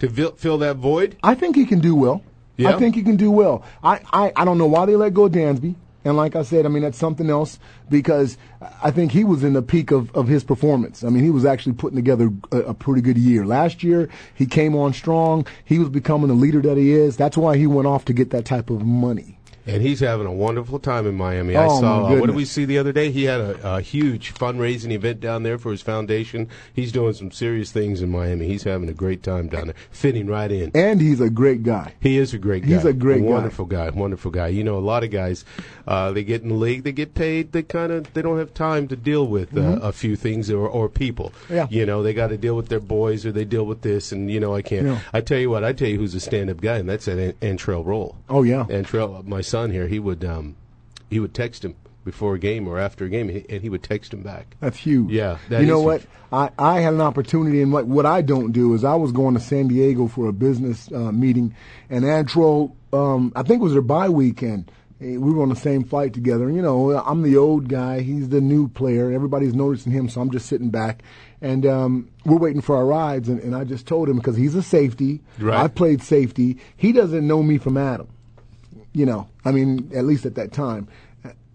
[0.00, 1.16] to fill, fill that void.
[1.22, 2.22] I think he can do well.
[2.56, 2.74] Yeah?
[2.74, 3.64] I think he can do well.
[3.82, 5.76] I, I, I don't know why they let go of Dansby.
[6.04, 7.58] And like I said, I mean, that's something else
[7.90, 8.38] because
[8.82, 11.04] I think he was in the peak of, of his performance.
[11.04, 13.44] I mean, he was actually putting together a, a pretty good year.
[13.44, 15.46] Last year, he came on strong.
[15.64, 17.16] He was becoming the leader that he is.
[17.16, 19.37] That's why he went off to get that type of money.
[19.68, 21.54] And he's having a wonderful time in Miami.
[21.54, 22.08] I Oh, saw.
[22.08, 23.10] my Uh, what did we see the other day?
[23.10, 26.48] He had a, a huge fundraising event down there for his foundation.
[26.72, 28.46] He's doing some serious things in Miami.
[28.46, 30.70] He's having a great time down there, fitting right in.
[30.74, 31.94] And he's a great guy.
[32.00, 32.68] He is a great guy.
[32.68, 33.28] He's a great guy.
[33.28, 33.90] wonderful guy.
[33.90, 34.48] Wonderful guy.
[34.48, 35.44] You know, a lot of guys,
[35.86, 38.54] uh, they get in the league, they get paid, they kind of they don't have
[38.54, 39.82] time to deal with uh, Mhm.
[39.82, 41.32] a few things or, or people.
[41.50, 41.66] Yeah.
[41.68, 44.30] You know, they got to deal with their boys or they deal with this, and
[44.30, 44.86] you know, I can't.
[44.86, 45.00] Yeah.
[45.12, 47.56] I tell you what, I tell you who's a stand-up guy, and that's that An-
[47.58, 48.16] Antrel Rolle.
[48.30, 48.64] Oh, yeah.
[48.70, 50.56] Antrel, my son here, he would um,
[51.10, 54.14] he would text him before a game or after a game, and he would text
[54.14, 54.56] him back.
[54.60, 55.10] That's huge.
[55.10, 56.00] Yeah, that you know what?
[56.00, 56.10] huge.
[56.32, 59.34] I, I had an opportunity, and what, what I don't do is I was going
[59.34, 61.54] to San Diego for a business uh, meeting,
[61.90, 64.70] and Antro, um, I think it was their bye weekend.
[65.00, 66.46] Eh, We were on the same flight together.
[66.48, 68.00] And, you know, I'm the old guy.
[68.00, 69.12] He's the new player.
[69.12, 71.02] Everybody's noticing him, so I'm just sitting back.
[71.40, 74.54] And um, we're waiting for our rides, and, and I just told him because he's
[74.54, 75.20] a safety.
[75.38, 75.58] Right.
[75.58, 76.58] I played safety.
[76.76, 78.08] He doesn't know me from Adam
[78.98, 80.88] you know, I mean, at least at that time.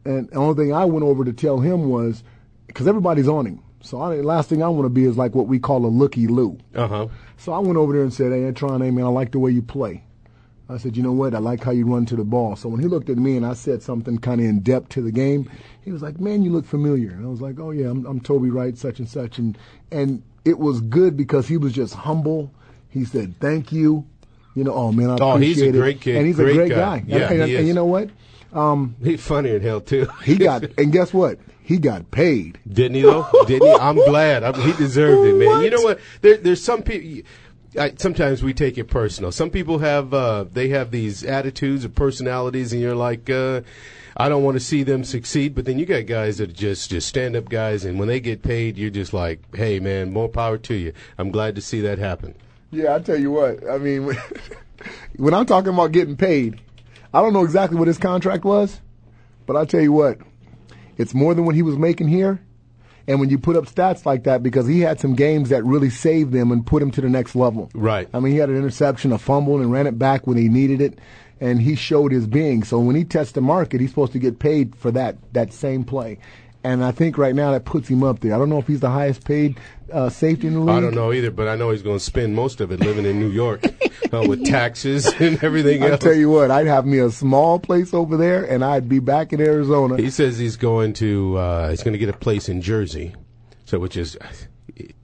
[0.05, 2.23] And the only thing I went over to tell him was,
[2.67, 3.61] because everybody's on him.
[3.81, 5.87] So I, the last thing I want to be is like what we call a
[5.87, 6.57] looky loo.
[6.73, 7.07] Uh huh.
[7.35, 9.51] So I went over there and said, hey, Antron, hey, man, I like the way
[9.51, 10.03] you play.
[10.69, 11.35] I said, you know what?
[11.35, 12.55] I like how you run to the ball.
[12.55, 15.01] So when he looked at me and I said something kind of in depth to
[15.01, 17.11] the game, he was like, man, you look familiar.
[17.11, 19.37] And I was like, oh, yeah, I'm, I'm Toby Wright, such and such.
[19.37, 19.57] And,
[19.91, 22.53] and it was good because he was just humble.
[22.89, 24.07] He said, thank you.
[24.55, 26.15] You know, oh, man, I Oh, he's a appreciate great kid.
[26.17, 26.99] And he's Great a great guy.
[26.99, 27.03] guy.
[27.07, 28.09] Yeah, and, and- and you know what?
[28.53, 30.07] Um, He's funny in hell too.
[30.23, 31.39] he got, and guess what?
[31.63, 32.59] He got paid.
[32.67, 33.25] Didn't he though?
[33.47, 33.73] Didn't he?
[33.73, 34.43] I'm glad.
[34.43, 35.63] I, he deserved it, man.
[35.63, 35.99] You know what?
[36.21, 37.27] There, there's some people.
[37.79, 39.31] I, sometimes we take it personal.
[39.31, 43.61] Some people have uh, they have these attitudes or personalities, and you're like, uh,
[44.17, 45.55] I don't want to see them succeed.
[45.55, 48.19] But then you got guys that are just just stand up guys, and when they
[48.19, 50.93] get paid, you're just like, hey, man, more power to you.
[51.17, 52.35] I'm glad to see that happen.
[52.73, 53.67] Yeah, I tell you what.
[53.69, 54.05] I mean,
[55.17, 56.59] when, I'm talking about getting paid,
[57.13, 58.81] I don't know exactly what his contract was,
[59.45, 60.17] but I tell you what,
[60.97, 62.41] it's more than what he was making here.
[63.07, 65.89] And when you put up stats like that, because he had some games that really
[65.89, 67.69] saved them and put him to the next level.
[67.73, 68.07] Right.
[68.13, 70.79] I mean, he had an interception, a fumble, and ran it back when he needed
[70.79, 70.99] it,
[71.41, 72.63] and he showed his being.
[72.63, 75.83] So when he tests the market, he's supposed to get paid for that that same
[75.83, 76.17] play.
[76.63, 78.33] And I think right now that puts him up there.
[78.33, 79.59] I don't know if he's the highest paid
[79.91, 80.69] uh, safety in the league.
[80.69, 83.05] I don't know either, but I know he's going to spend most of it living
[83.05, 83.63] in New York
[84.13, 85.93] uh, with taxes and everything Else.
[85.93, 88.99] I tell you what, I'd have me a small place over there, and I'd be
[88.99, 89.97] back in Arizona.
[89.97, 93.13] He says he's going to uh, he's going to get a place in Jersey,
[93.65, 94.17] so which is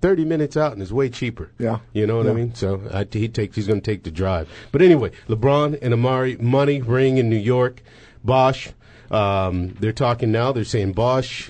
[0.01, 1.51] thirty minutes out and is way cheaper.
[1.59, 1.79] Yeah.
[1.93, 2.55] you know what I mean.
[2.55, 4.49] So I, he takes he's going to take the drive.
[4.71, 7.81] But anyway, LeBron and Amar'e, money ring in New York,
[8.23, 8.71] Bosh.
[9.11, 10.51] Um, they're talking now.
[10.51, 11.49] They're saying Bosh.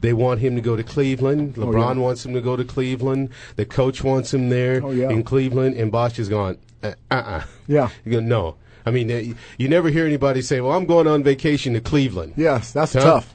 [0.00, 1.54] They want him to go to Cleveland.
[1.58, 2.00] Oh, LeBron yeah.
[2.00, 3.30] wants him to go to Cleveland.
[3.56, 5.10] The coach wants him there Oh, yeah.
[5.10, 7.42] in Cleveland, and Bosh is going, uh uh.
[7.66, 7.90] Yeah.
[8.04, 8.56] You go, no.
[8.86, 12.72] I mean, you never hear anybody say, "Well, I'm going on vacation to Cleveland." Yes,
[12.72, 13.00] that's Huh?
[13.00, 13.34] tough.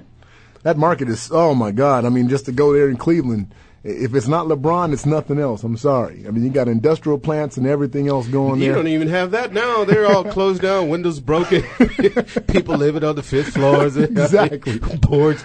[0.63, 2.03] That market is, oh my God.
[2.03, 3.51] I mean, just to go there in Cleveland,
[3.87, 5.61] if it's not LeBron, it's nothing else.
[5.63, 6.25] I'm sorry.
[6.27, 8.75] I mean, you got industrial plants and everything else going You there.
[8.75, 9.83] don't even have that now.
[9.85, 11.61] They're all closed down, windows broken.
[12.47, 13.95] People living on the fifth floors.
[14.15, 14.79] Exactly.
[15.01, 15.43] Boards.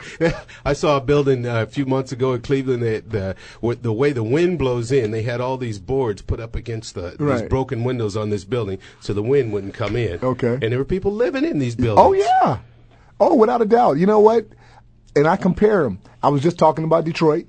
[0.65, 3.93] I saw a building uh, a few months ago in Cleveland that the with the
[3.93, 7.43] way the wind blows in, they had all these boards put up against the these
[7.43, 10.19] broken windows on this building so the wind wouldn't come in.
[10.23, 10.55] Okay.
[10.55, 12.07] And there were people living in these buildings.
[12.07, 12.59] Oh yeah.
[13.19, 13.99] Oh, without a doubt.
[13.99, 14.47] You know what?
[15.15, 16.01] And I compare them.
[16.23, 17.47] I was just talking about Detroit.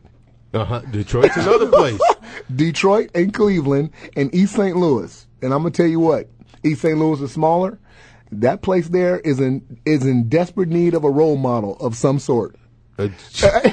[0.53, 0.81] Uh-huh.
[0.91, 1.99] Detroit's another place.
[2.55, 4.75] Detroit and Cleveland and East St.
[4.75, 5.27] Louis.
[5.41, 6.29] And I'm gonna tell you what,
[6.63, 6.97] East St.
[6.97, 7.79] Louis is smaller.
[8.31, 12.19] That place there is in is in desperate need of a role model of some
[12.19, 12.55] sort.
[12.97, 13.09] Uh,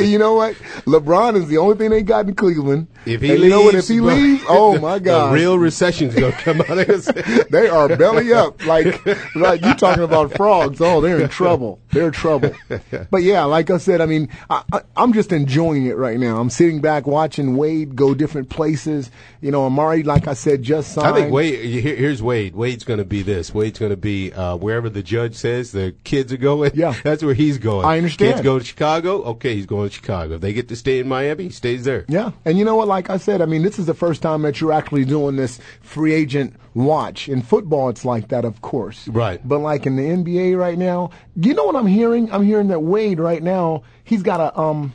[0.00, 0.54] And you know what?
[0.86, 2.88] LeBron is the only thing they got in Cleveland.
[3.06, 3.74] If he and leaves, you know what?
[3.74, 6.70] If he leaves, oh my the God, real recession's gonna come out.
[6.70, 7.04] of this.
[7.50, 8.64] they are belly up.
[8.66, 10.80] Like, like you talking about frogs.
[10.80, 11.80] Oh, they're in trouble.
[11.92, 12.52] They're in trouble.
[13.10, 16.38] But yeah, like I said, I mean, I, I, I'm just enjoying it right now.
[16.40, 19.10] I'm sitting back watching Wade go different places.
[19.40, 21.08] You know, Amar'e, like I said, just signed.
[21.08, 21.64] I think Wade.
[21.64, 22.54] here- Here's Wade.
[22.54, 23.52] Wade's going to be this.
[23.54, 26.72] Wade's going to be uh, wherever the judge says the kids are going.
[26.74, 26.94] Yeah.
[27.02, 27.84] that's where he's going.
[27.86, 28.32] I understand.
[28.34, 29.22] Kids go to Chicago.
[29.24, 30.34] Okay, he's going Chicago.
[30.36, 32.04] If they get to stay in Miami, he stays there.
[32.08, 32.88] Yeah, and you know what?
[32.88, 35.58] Like I said, I mean, this is the first time that you're actually doing this
[35.80, 37.28] free agent watch.
[37.28, 39.08] In football, it's like that, of course.
[39.08, 39.40] Right.
[39.46, 42.32] But like in the NBA right now, you know what I'm hearing?
[42.32, 44.92] I'm hearing that Wade right now, he's got a um,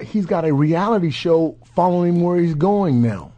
[0.00, 3.32] he's got a reality show following where he's going now.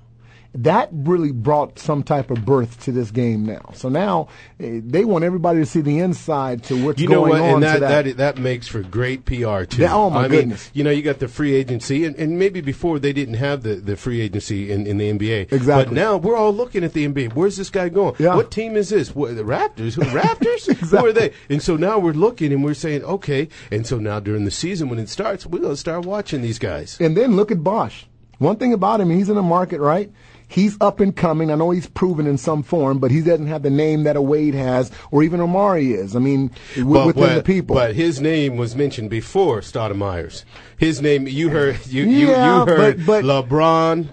[0.52, 3.70] That really brought some type of birth to this game now.
[3.74, 4.28] So now
[4.58, 7.54] eh, they want everybody to see the inside to what's You know going what?
[7.54, 8.04] on that, that.
[8.04, 9.82] that that makes for great PR too.
[9.82, 10.70] Yeah, oh, my I mean, goodness.
[10.74, 13.76] you know, you got the free agency, and, and maybe before they didn't have the,
[13.76, 15.52] the free agency in, in the NBA.
[15.52, 15.84] Exactly.
[15.84, 17.34] But now we're all looking at the NBA.
[17.34, 18.16] Where's this guy going?
[18.18, 18.34] Yeah.
[18.34, 19.14] What team is this?
[19.14, 19.94] What, the Raptors?
[19.94, 20.66] Who, Raptors?
[20.90, 21.32] Who are they?
[21.48, 23.48] And so now we're looking and we're saying, okay.
[23.70, 26.58] And so now during the season when it starts, we're going to start watching these
[26.58, 26.98] guys.
[27.00, 28.06] And then look at Bosh.
[28.38, 30.10] One thing about him, he's in the market, right?
[30.50, 31.48] He's up and coming.
[31.52, 34.20] I know he's proven in some form, but he doesn't have the name that a
[34.20, 36.16] Wade has, or even Amar'e is.
[36.16, 37.76] I mean, w- But- within but- the people.
[37.76, 40.44] But his name was mentioned before Stoudemire's.
[40.76, 44.08] His name, you heard, you, you, Yeah, you heard but- LeBron,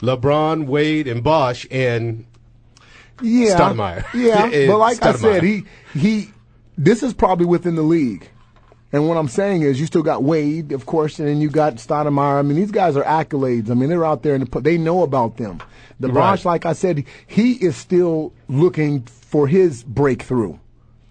[0.00, 2.24] LeBron, Wade, and Bosh, and
[3.22, 4.04] yeah, Stoudemire.
[4.12, 5.64] Yeah, but like I said, he
[5.94, 6.32] he.
[6.76, 8.28] This is probably within the league.
[8.96, 11.74] And what I'm saying is, you still got Wade, of course, and then you got
[11.74, 12.38] Stoudemire.
[12.38, 13.70] I mean, these guys are accolades.
[13.70, 15.60] I mean, they're out there and they know about them.
[16.00, 16.42] The Right.
[16.46, 20.58] Like I said, he is still looking for his breakthrough.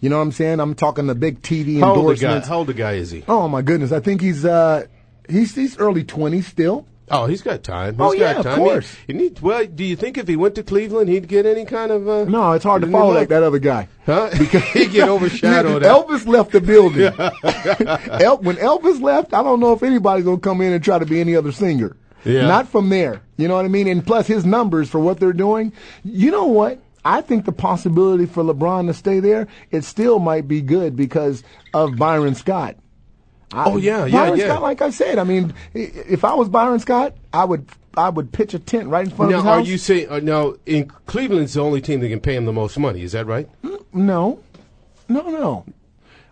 [0.02, 0.60] You know what I'm saying?
[0.60, 2.48] I'm talking the big TV how old, the guy, endorsements.
[2.48, 3.24] how old the guy is he?
[3.28, 3.92] Oh my goodness!
[3.92, 4.88] I think he's uh
[5.30, 6.88] he's he's early twenties still.
[7.12, 7.94] Oh, he's got time.
[7.94, 8.58] He's Oh, got yeah, of time.
[8.58, 8.92] course.
[9.06, 11.64] He, he need, well, do you think if he went to Cleveland, he'd get any
[11.66, 12.08] kind of?
[12.10, 13.88] Uh, No, it's hard to follow like that other guy.
[14.08, 14.30] Huh?
[14.38, 15.84] Because he'd get overshadowed.
[15.84, 17.04] Elvis left the building.
[18.24, 21.06] El- when Elvis left, I don't know if anybody's gonna come in and try to
[21.06, 21.96] be any other singer.
[22.24, 22.48] Yeah.
[22.48, 23.22] Not from there.
[23.38, 23.88] You know what I mean?
[23.88, 25.74] And plus his numbers for what they're doing.
[26.04, 26.80] You know what?
[27.04, 31.44] I think the possibility for LeBron to stay there, it still might be good because
[31.72, 32.78] of Byron Scott.
[33.56, 34.46] Oh, yeah, yeah, Byron yeah.
[34.46, 38.32] Scott, like I said, I mean, if I was Byron Scott, I would I would
[38.32, 39.66] pitch a tent right in front now, of his house.
[39.66, 42.54] are you saying uh, now in Cleveland's the only team that can pay him the
[42.54, 43.02] most money?
[43.02, 43.48] Is that right?
[43.94, 44.40] No,
[45.08, 45.66] no, no.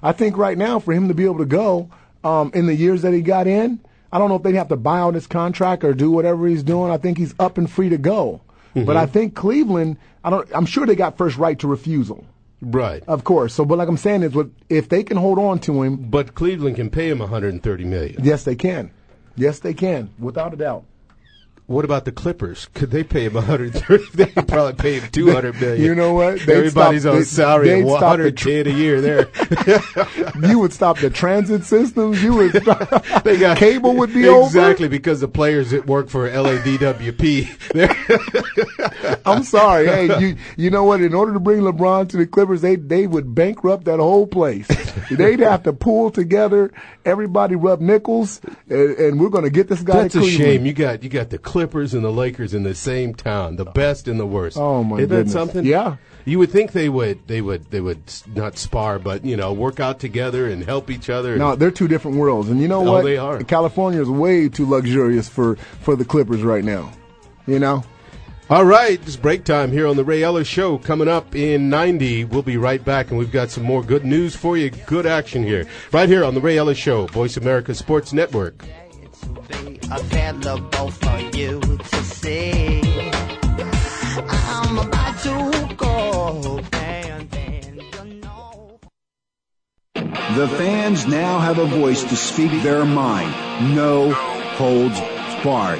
[0.02, 1.90] I think right now for him to be able to go
[2.24, 3.80] um, in the years that he got in,
[4.12, 6.64] I don't know if they'd have to buy out his contract or do whatever he's
[6.64, 6.92] doing.
[6.92, 8.42] I think he's up and free to go.
[8.76, 10.50] But I think Cleveland, I don't.
[10.52, 12.26] I'm sure they got first right to refusal,
[12.66, 13.04] Right.
[13.08, 13.54] of course.
[13.54, 15.98] So, but like I'm saying is, what if they can hold on to him?
[15.98, 18.24] But Cleveland can pay him 130 million.
[18.24, 18.92] Yes, they can.
[19.36, 20.86] Yes, they can, without a doubt.
[21.66, 22.68] What about the Clippers?
[22.74, 24.04] Could they pay him 130?
[24.16, 25.82] they could probably pay him 200 million.
[25.82, 26.40] You know what?
[26.42, 29.30] They'd Everybody's stop- on they- salary they'd of stop the 110 a year there.
[30.50, 32.22] You would stop the transit systems.
[32.22, 32.62] You would.
[32.64, 34.46] Stop, they got cable would be over.
[34.48, 37.48] exactly because the players that work for LADWP.
[39.26, 39.88] I'm sorry.
[39.88, 41.02] Hey, you you know what?
[41.02, 44.68] In order to bring LeBron to the Clippers, they they would bankrupt that whole place.
[45.12, 46.72] They'd have to pull together
[47.06, 50.04] everybody, rub nickels, and, and we're going to get this guy.
[50.04, 50.66] That's to a shame.
[50.66, 54.08] You got you got the Clippers and the Lakers in the same town, the best
[54.08, 54.58] and the worst.
[54.58, 55.66] Oh, my Isn't that something?
[55.66, 55.98] Yeah.
[56.26, 58.02] You would think they would they would they would
[58.34, 61.36] not spar, but you know work out together and help each other.
[61.38, 63.04] No, they're two different worlds, and you know Oh, what?
[63.04, 63.44] they are.
[63.44, 66.94] California is way too luxurious for for the Clippers right now.
[67.46, 67.84] You know.
[68.50, 70.78] All right, it's break time here on the Ray Ellis Show.
[70.78, 74.36] Coming up in 90, we'll be right back, and we've got some more good news
[74.36, 78.12] for you, good action here, right here on the Ray Ellis Show, Voice America Sports
[78.12, 78.66] Network.
[90.36, 93.32] The fans now have a voice to speak their mind.
[93.74, 95.00] No holds
[95.44, 95.80] barred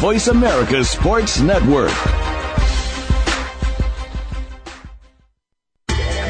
[0.01, 2.20] Voice America Sports Network.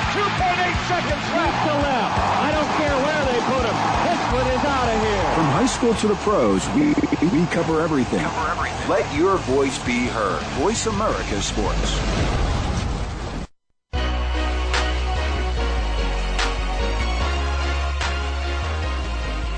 [0.00, 1.58] With 2.8 seconds left.
[1.66, 2.14] to left.
[2.40, 3.76] I don't care where they put him.
[4.08, 5.34] This one is out of here.
[5.34, 6.94] From high school to the pros, we,
[7.28, 8.20] we cover everything.
[8.20, 8.88] Cover everything.
[8.88, 10.40] Let your voice be heard.
[10.58, 11.98] Voice America Sports.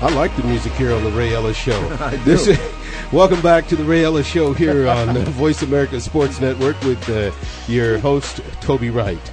[0.01, 1.79] I like the music here on the Ray Ellis Show.
[2.01, 2.51] I This do.
[2.51, 2.59] is-
[3.13, 7.09] welcome back to the Ray Ellis Show here on the Voice America Sports Network with
[7.09, 7.31] uh,
[7.71, 9.31] your host Toby Wright.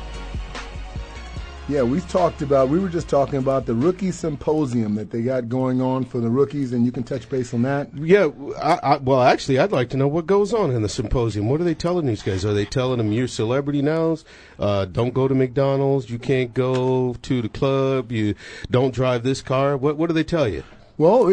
[1.71, 2.69] Yeah, we talked about.
[2.69, 6.29] We were just talking about the rookie symposium that they got going on for the
[6.29, 7.97] rookies, and you can touch base on that.
[7.97, 8.29] Yeah,
[8.61, 11.49] I, I, well, actually, I'd like to know what goes on in the symposium.
[11.49, 12.45] What are they telling these guys?
[12.45, 14.17] Are they telling them you're celebrity now?
[14.59, 16.11] Uh, don't go to McDonald's.
[16.11, 18.11] You can't go to the club.
[18.11, 18.35] You
[18.69, 19.77] don't drive this car.
[19.77, 20.65] What What do they tell you?
[20.99, 21.33] Well,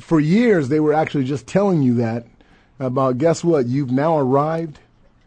[0.00, 2.26] for years they were actually just telling you that
[2.80, 3.18] about.
[3.18, 3.66] Guess what?
[3.68, 4.80] You've now arrived.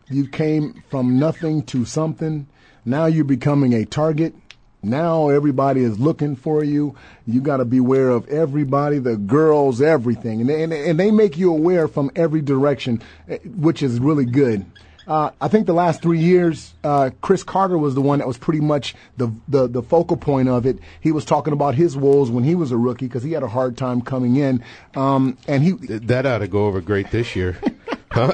[0.10, 2.48] You came from nothing to something.
[2.84, 4.36] Now you're becoming a target.
[4.82, 6.96] Now everybody is looking for you.
[7.28, 11.38] You got to beware of everybody, the girls, everything, and they, and, and they make
[11.38, 14.66] you aware from every direction, eh, which is really good.
[15.06, 18.38] Uh, I think the last three years, uh, Cris Carter was the one that was
[18.38, 20.78] pretty much the, the the focal point of it.
[21.02, 23.48] He was talking about his woes when he was a rookie because he had a
[23.48, 24.64] hard time coming in,
[24.96, 27.58] um, and he that ought to go over great this year.
[28.12, 28.32] Huh?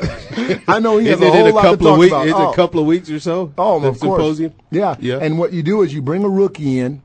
[0.67, 2.11] I know he has a whole a lot couple to talk of weeks?
[2.13, 2.25] about.
[2.27, 2.51] Is it Oh.
[2.51, 3.53] a couple of weeks or so?
[3.57, 3.99] Oh, of course.
[3.99, 4.53] symposium?
[4.71, 4.95] Yeah.
[4.99, 5.17] Yeah.
[5.21, 7.01] And what you do is you bring a rookie in,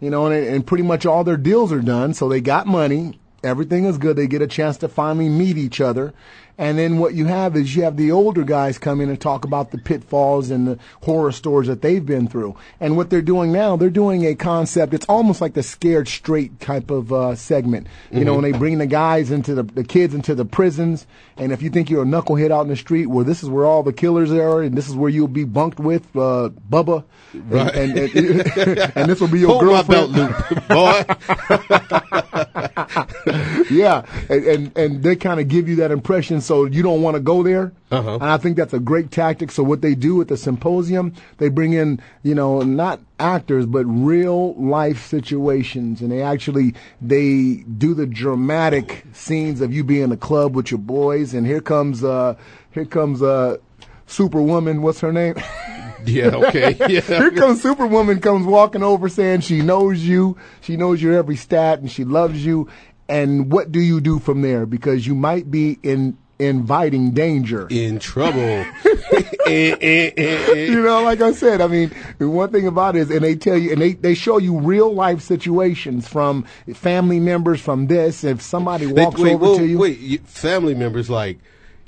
[0.00, 2.14] you know, and, and pretty much all their deals are done.
[2.14, 3.20] So they got money.
[3.44, 4.16] Everything is good.
[4.16, 6.12] They get a chance to finally meet each other.
[6.58, 9.44] And then what you have is you have the older guys come in and talk
[9.44, 12.56] about the pitfalls and the horror stories that they've been through.
[12.80, 14.92] And what they're doing now, they're doing a concept.
[14.92, 17.86] It's almost like the scared straight type of uh, segment.
[18.10, 18.42] You know, Mhm.
[18.42, 21.06] when they bring the guys into the, the kids into the prisons.
[21.36, 23.64] And if you think you're a knucklehead out in the street, well, this is where
[23.64, 27.04] all the killers are, and this is where you'll be bunked with uh, Bubba.
[27.34, 27.74] And- Right.
[27.74, 30.14] And, and, and this will be your Hold my girlfriend.
[30.14, 32.20] belt loop, boy.
[33.70, 37.14] yeah, and and, and they kind of give you that impression, so you don't want
[37.14, 37.72] to go there.
[37.90, 38.14] Uh-huh.
[38.14, 39.50] And I think that's a great tactic.
[39.50, 43.84] So what they do at the symposium, they bring in you know not actors but
[43.84, 50.12] real life situations, and they actually they do the dramatic scenes of you being in
[50.12, 52.34] a club with your boys, and here comes uh
[52.72, 53.56] here comes uh
[54.06, 54.82] Superwoman.
[54.82, 55.34] What's her name?
[56.08, 56.76] Yeah, okay.
[56.88, 57.00] Yeah.
[57.00, 61.80] Here comes Superwoman comes walking over saying she knows you, she knows your every stat,
[61.80, 62.68] and she loves you.
[63.08, 64.66] and what do you do from there?
[64.66, 67.66] Because you might be in inviting danger.
[67.70, 68.64] In trouble.
[69.48, 73.00] Eh, eh, eh, you know, like I said, I mean, the one thing about it
[73.00, 76.44] is, and they tell you, and they, they show you real life situations from
[76.74, 78.24] family members from this.
[78.24, 81.38] If somebody They- walks wait, over whoa, to you, Wait, you- family members like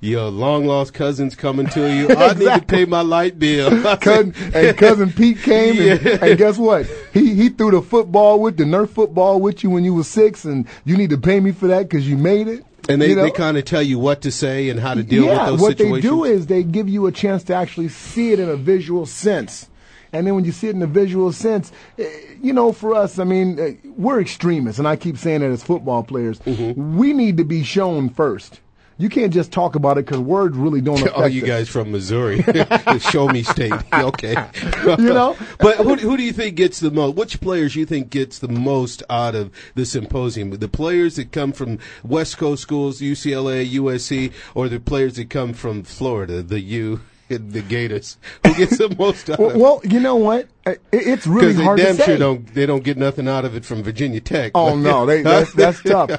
[0.00, 2.08] your long lost cousins coming to you.
[2.16, 3.70] I need to pay my light bill.
[3.98, 6.18] cousin, and cousin Pete came, and, Yeah.
[6.24, 6.86] and guess what?
[7.12, 10.44] He he threw the football with the Nerf football with you when you were six,
[10.44, 12.64] and you need to pay me for that because you made it.
[12.88, 13.22] And they, You know?
[13.22, 15.60] they kind of tell you what to say and how to deal yeah, with those
[15.60, 16.02] what situations.
[16.02, 19.04] they do is they give you a chance to actually see it in a visual
[19.06, 19.68] sense.
[20.12, 22.08] And then when you see it in a visual sense, eh,
[22.42, 25.62] you know, for us, I mean, eh, we're extremists, and I keep saying that as
[25.62, 26.40] football players.
[26.40, 26.96] Mm-hmm.
[26.96, 28.60] We need to be shown first.
[29.00, 31.48] You can't just talk about it because words really don't affect All you us.
[31.48, 33.72] guys from Missouri, the show me state.
[33.92, 34.36] Okay,
[34.84, 35.36] You know?
[35.58, 37.16] But who, who do you think gets the most?
[37.16, 40.50] Which players you think gets the most out of the symposium?
[40.50, 45.54] The players that come from West Coast schools, UCLA, USC, or the players that come
[45.54, 48.18] from Florida, the U, the Gators?
[48.46, 49.58] Who gets the most out Well, of it?
[49.58, 50.48] well, you know what?
[50.92, 52.04] It's really hard damn to say.
[52.06, 54.52] sure don't they don't get nothing out of it from Virginia Tech.
[54.54, 56.10] Oh no, they, that's, that's tough.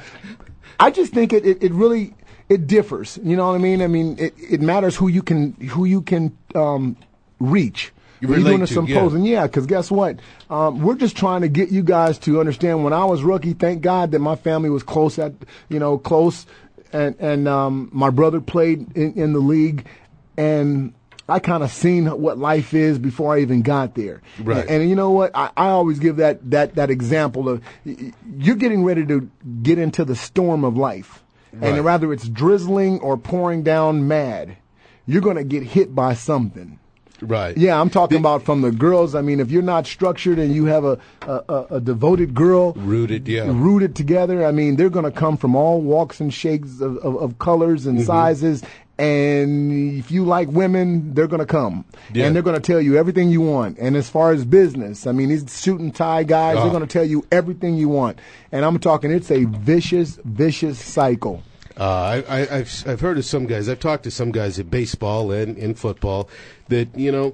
[0.80, 2.16] I just think it, it, it really
[2.52, 3.18] it differs.
[3.24, 3.82] You know what I mean?
[3.82, 6.98] I mean, it, it matters who you can who you can um,
[7.40, 7.94] reach.
[8.20, 8.88] You you're doing a relate to, yeah.
[8.88, 9.48] symposium, yeah.
[9.48, 10.20] Because guess what?
[10.50, 12.84] Um, we're just trying to get you guys to understand.
[12.84, 15.34] When I was rookie, thank God that my family was close at
[15.70, 16.46] you know close,
[16.92, 19.88] and and um, my brother played in, in the league,
[20.36, 20.94] and
[21.30, 24.22] I kind of seen what life is before I even got there.
[24.44, 24.60] Right.
[24.60, 25.32] And, and you know what?
[25.34, 29.32] I, I always give that, that, that example of you're getting ready to
[29.64, 31.24] get into the storm of life.
[31.54, 31.74] Right.
[31.74, 34.58] And whether it's drizzling or pouring down mad,
[35.06, 36.80] you're going to get hit by something.
[37.22, 37.56] Right.
[37.56, 39.14] Yeah, I'm talking about from the girls.
[39.14, 43.28] I mean, if you're not structured and you have a, a, a, devoted girl, Rooted,
[43.28, 43.44] yeah.
[43.48, 47.16] rooted together, I mean, they're going to come from all walks and shapes of, of,
[47.18, 48.06] of colors and Mhm.
[48.08, 48.64] sizes.
[49.02, 51.86] And if you like women, they're going to come.
[52.14, 52.26] Yeah.
[52.28, 53.80] And they're going to tell you everything you want.
[53.80, 56.62] And as far as business, I mean, these shooting and tie guys, Ah.
[56.62, 58.20] they're going to tell you everything you want.
[58.52, 61.42] And I'm talking, it's a vicious, vicious cycle.
[61.80, 63.68] Uh, I, I, I've I've heard of some guys.
[63.70, 66.30] I've talked to some guys at baseball and in football
[66.68, 67.34] that you know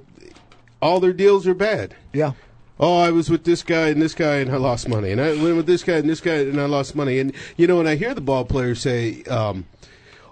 [0.80, 1.96] all their deals are bad.
[2.14, 2.34] Yeah.
[2.80, 5.30] Oh, I was with this guy and this guy and I lost money, and I
[5.42, 7.18] went with this guy and this guy and I lost money.
[7.20, 9.66] And you know, and I hear the ball players say, um,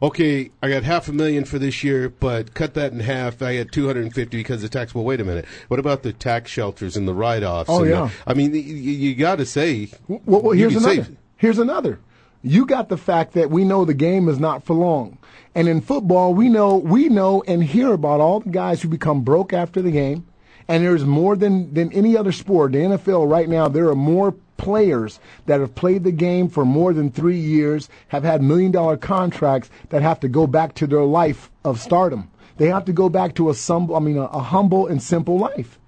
[0.02, 3.42] "Okay, I got half a million for this year, but cut that in half.
[3.42, 5.46] I had two hundred and fifty because of tax." Well, wait a minute.
[5.68, 7.70] What about the tax shelters and the write-offs?
[7.70, 8.10] Oh, and the- yeah.
[8.28, 9.90] I mean, you, you got to say.
[10.08, 11.08] Well, well here's another.
[11.38, 12.00] Here's another.
[12.42, 15.18] You got the fact that we know the game is not for long.
[15.56, 19.22] And in football, we know we know and hear about all the guys who become
[19.22, 20.28] broke after the game.
[20.68, 22.74] And there's more than than any other sport.
[22.74, 26.94] The NFL right now, there are more players that have played the game for more
[26.94, 31.04] than three years, have had million dollar contracts that have to go back to their
[31.04, 32.30] life of stardom.
[32.58, 35.38] They have to go back to a some, I mean, a, a humble and simple
[35.38, 35.80] life,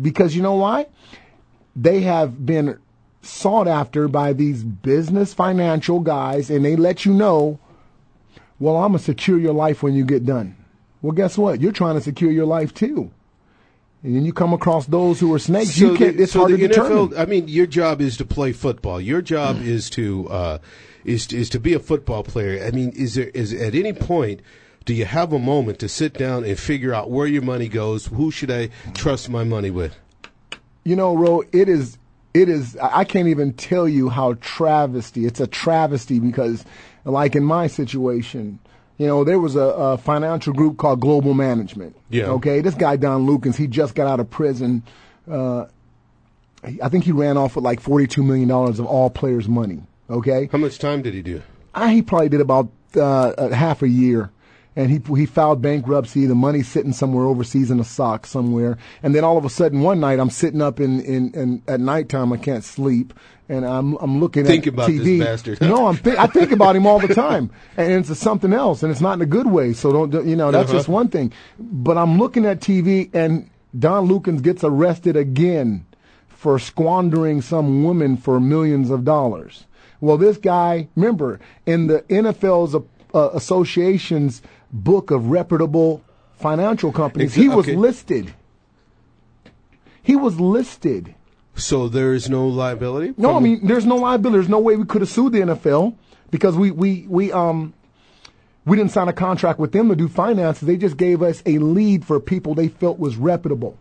[0.00, 0.86] because you know why?
[1.74, 2.78] They have been
[3.22, 7.58] sought after by these business financial guys, and they let you know,
[8.60, 10.56] well, I'm gonna secure your life when you get done.
[11.02, 11.60] Well, guess what?
[11.60, 13.10] You're trying to secure your life too.
[14.04, 15.78] And then you come across those who are snakes.
[15.78, 16.16] you can't.
[16.16, 17.16] the, it's so hard to determine.
[17.18, 19.00] I mean, your job is to play football.
[19.00, 20.58] Your job is to uh,
[21.04, 22.62] is is to be a football player.
[22.64, 24.42] I mean, is there is at any point
[24.84, 28.06] do you have a moment to sit down and figure out where your money goes?
[28.06, 29.96] Who should I trust my money with?
[30.84, 31.96] You know, Ro, it is,
[32.34, 36.64] it is, I can't even tell you how travesty, it's a travesty because,
[37.04, 38.58] like in my situation,
[38.98, 41.96] you know, there was a, a financial group called Global Management.
[42.10, 42.26] Yeah.
[42.26, 44.82] Okay, this guy, Don Lukens, he just got out of prison.
[45.30, 45.66] Uh,
[46.82, 49.82] I think he ran off with like $42 million of all players' money.
[50.08, 50.48] Okay?
[50.50, 51.42] How much time did he do?
[51.74, 54.30] Uh, he probably did about uh, a half a year,
[54.76, 56.26] and he he filed bankruptcy.
[56.26, 59.80] The money's sitting somewhere overseas in a sock somewhere, and then all of a sudden
[59.80, 63.14] one night I'm sitting up in in, in at nighttime I can't sleep,
[63.48, 65.20] and I'm I'm looking Think at about this TV.
[65.20, 65.60] bastard.
[65.60, 68.90] No, I'm th- I think about him all the time, and it's something else, and
[68.90, 69.72] it's not in a good way.
[69.72, 70.78] So don't don't- you know that's Uh-huh.
[70.78, 71.32] just one thing.
[71.58, 73.48] But I'm looking at TV, and
[73.78, 75.84] Don Lukens gets arrested again
[76.28, 79.64] for squandering some woman for millions of dollars.
[80.00, 82.74] Well, this guy, remember, in the NFL's
[83.14, 84.42] uh, association's
[84.74, 86.02] book of reputable
[86.34, 87.76] financial companies, Exa- he was okay.
[87.76, 88.34] listed.
[90.02, 91.14] He was listed.
[91.54, 93.14] So there is no liability.
[93.16, 94.38] No, I mean, there's no liability.
[94.38, 95.94] There's no way we could have sued the NFL
[96.30, 97.72] because we, we, we, um,
[98.66, 100.66] we didn't sign a contract with them to do finances.
[100.66, 103.78] They just gave us a lead for people they felt was reputable.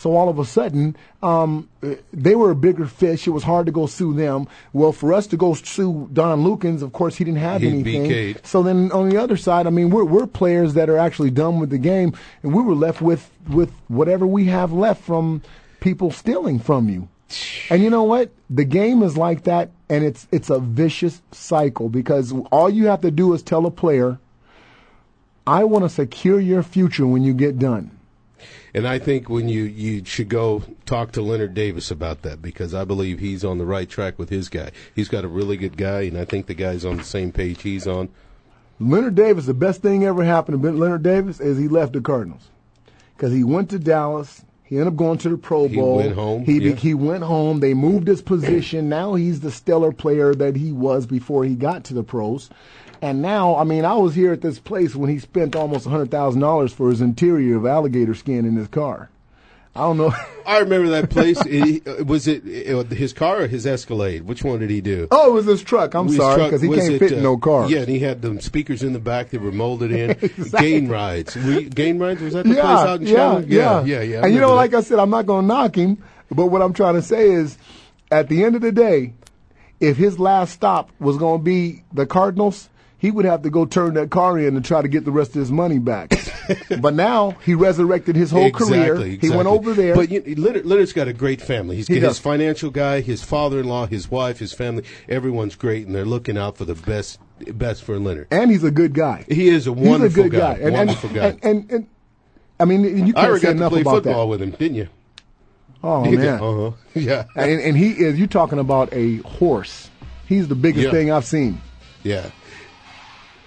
[0.00, 1.68] So all of a sudden, um,
[2.10, 3.26] they were a bigger fish.
[3.26, 4.48] It was hard to go sue them.
[4.72, 8.36] Well, for us to go sue Don Lukens, of course, he didn't have be anything.
[8.42, 11.60] So then on the other side, I mean, we're, we're players that are actually done
[11.60, 15.42] with the game, and we were left with, with whatever we have left from
[15.80, 17.06] people stealing from you.
[17.68, 18.30] And you know what?
[18.48, 23.02] The game is like that, and it's it's a vicious cycle because all you have
[23.02, 24.18] to do is tell a player,
[25.46, 27.99] "I want to secure your future when you get done."
[28.74, 32.74] And I think when you you should go talk to Leonard Davis about that because
[32.74, 34.70] I believe he's on the right track with his guy.
[34.94, 37.62] He's got a really good guy, and I think the guy's on the same page
[37.62, 38.08] he's on.
[38.78, 42.48] Leonard Davis, the best thing ever happened to Leonard Davis is he left the Cardinals
[43.16, 44.42] because he went to Dallas.
[44.64, 45.96] He ended up going to the Pro He Bowl.
[45.96, 46.74] went home, He, yeah.
[46.76, 47.58] he went home.
[47.58, 48.88] They moved his position.
[48.88, 52.48] Now he's the stellar player that he was before he got to the pros.
[53.02, 56.70] And now, I mean, I was here at this place when he spent almost $100,000
[56.72, 59.08] for his interior of alligator skin in his car.
[59.74, 60.12] I don't know.
[60.46, 61.40] I remember that place.
[61.42, 64.22] He- was it uh, his car or his Escalade?
[64.22, 65.06] Which one did he do?
[65.12, 65.94] Oh, it was his truck.
[65.94, 67.70] I'm His sorry, because he can't it, fit in uh, no car.
[67.70, 70.10] Yeah, and he had them speakers in the back that were molded in.
[70.20, 70.70] Exactly.
[70.70, 71.36] Gain rides.
[71.36, 73.46] We, Gain rides was that the yeah, place out in yeah, Chandler?
[73.48, 74.20] yeah, yeah, yeah.
[74.20, 74.74] I And you know, remember like.
[74.74, 77.56] I said, I'm not going to knock him, but what I'm trying to say is,
[78.10, 79.12] at the end of the day,
[79.78, 82.68] if his last stop was going to be the Cardinals,
[83.00, 85.30] he would have to go turn that car in and try to get the rest
[85.30, 86.12] of his money back.
[86.80, 88.94] but now he resurrected his whole exactly, career.
[88.94, 89.28] Exactly.
[89.28, 89.94] He went over there.
[89.94, 91.76] But you, Leonard, Leonard's got a great family.
[91.76, 92.18] He's He got his does.
[92.18, 94.84] financial guy, his father-in-law, his wife, his family.
[95.08, 97.18] Everyone's great, and they're looking out for the best,
[97.52, 98.28] best for Leonard.
[98.30, 99.24] and he's a good guy.
[99.28, 100.06] He is a wonderful guy.
[100.06, 100.52] he's a good guy.
[100.60, 101.26] And, wonderful and, guy.
[101.26, 101.86] And, and, and-
[102.60, 104.26] I mean, you can't Ira say got to enough play about football that.
[104.26, 104.88] with him, didn't you?
[105.82, 106.70] Oh You man, uh-huh.
[106.94, 107.24] Yeah.
[107.34, 108.18] And, and he is.
[108.18, 109.88] You're talking about a horse?
[110.26, 110.90] He's the biggest Yeah.
[110.90, 111.58] thing I've seen.
[112.02, 112.30] Yeah.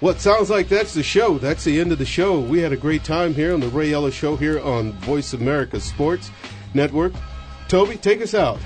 [0.03, 1.37] Well, it sounds like that's the show.
[1.37, 2.37] That's the end of the show.
[2.37, 5.79] We had a great time here on the Ray Ellis Show here on Voice America
[5.79, 6.29] Sports
[6.73, 7.13] Network.
[7.69, 8.59] Toby, take us out.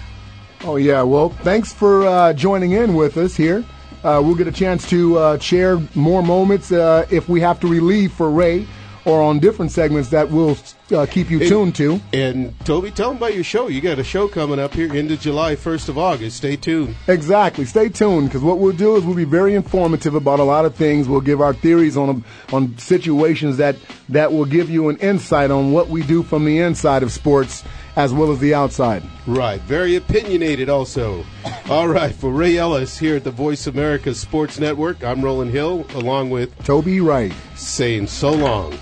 [0.64, 3.64] Oh yeah, well, thanks for uh, joining in with us here.
[4.04, 7.68] Uh, we'll get a chance to uh, share more moments uh, if we have to
[7.68, 8.66] relieve for Ray,
[9.06, 10.58] or on different segments that we'll
[10.92, 12.00] uh, keep you And- tuned to.
[12.14, 13.68] And Toby, tell them about your show.
[13.68, 16.38] You got a show coming up here into July, 1st of August.
[16.38, 16.96] Stay tuned.
[17.08, 17.66] Exactly.
[17.66, 20.76] Stay tuned because what we'll do is we'll be very informative about a lot of
[20.76, 21.08] things.
[21.08, 22.24] We'll give our theories on
[22.54, 23.76] on situations that
[24.10, 27.64] that will give you an insight on what we do from the inside of sports
[27.96, 29.02] as well as the outside.
[29.26, 29.60] Right.
[29.62, 31.26] Very opinionated also.
[31.68, 32.14] All right.
[32.14, 36.56] For Ray Ellis here at the Voice America Sports Network, I'm Roland Hill along with
[36.64, 37.34] Toby Wright.
[37.56, 38.78] Saying so long.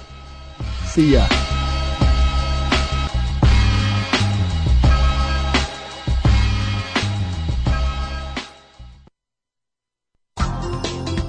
[0.85, 1.27] See ya.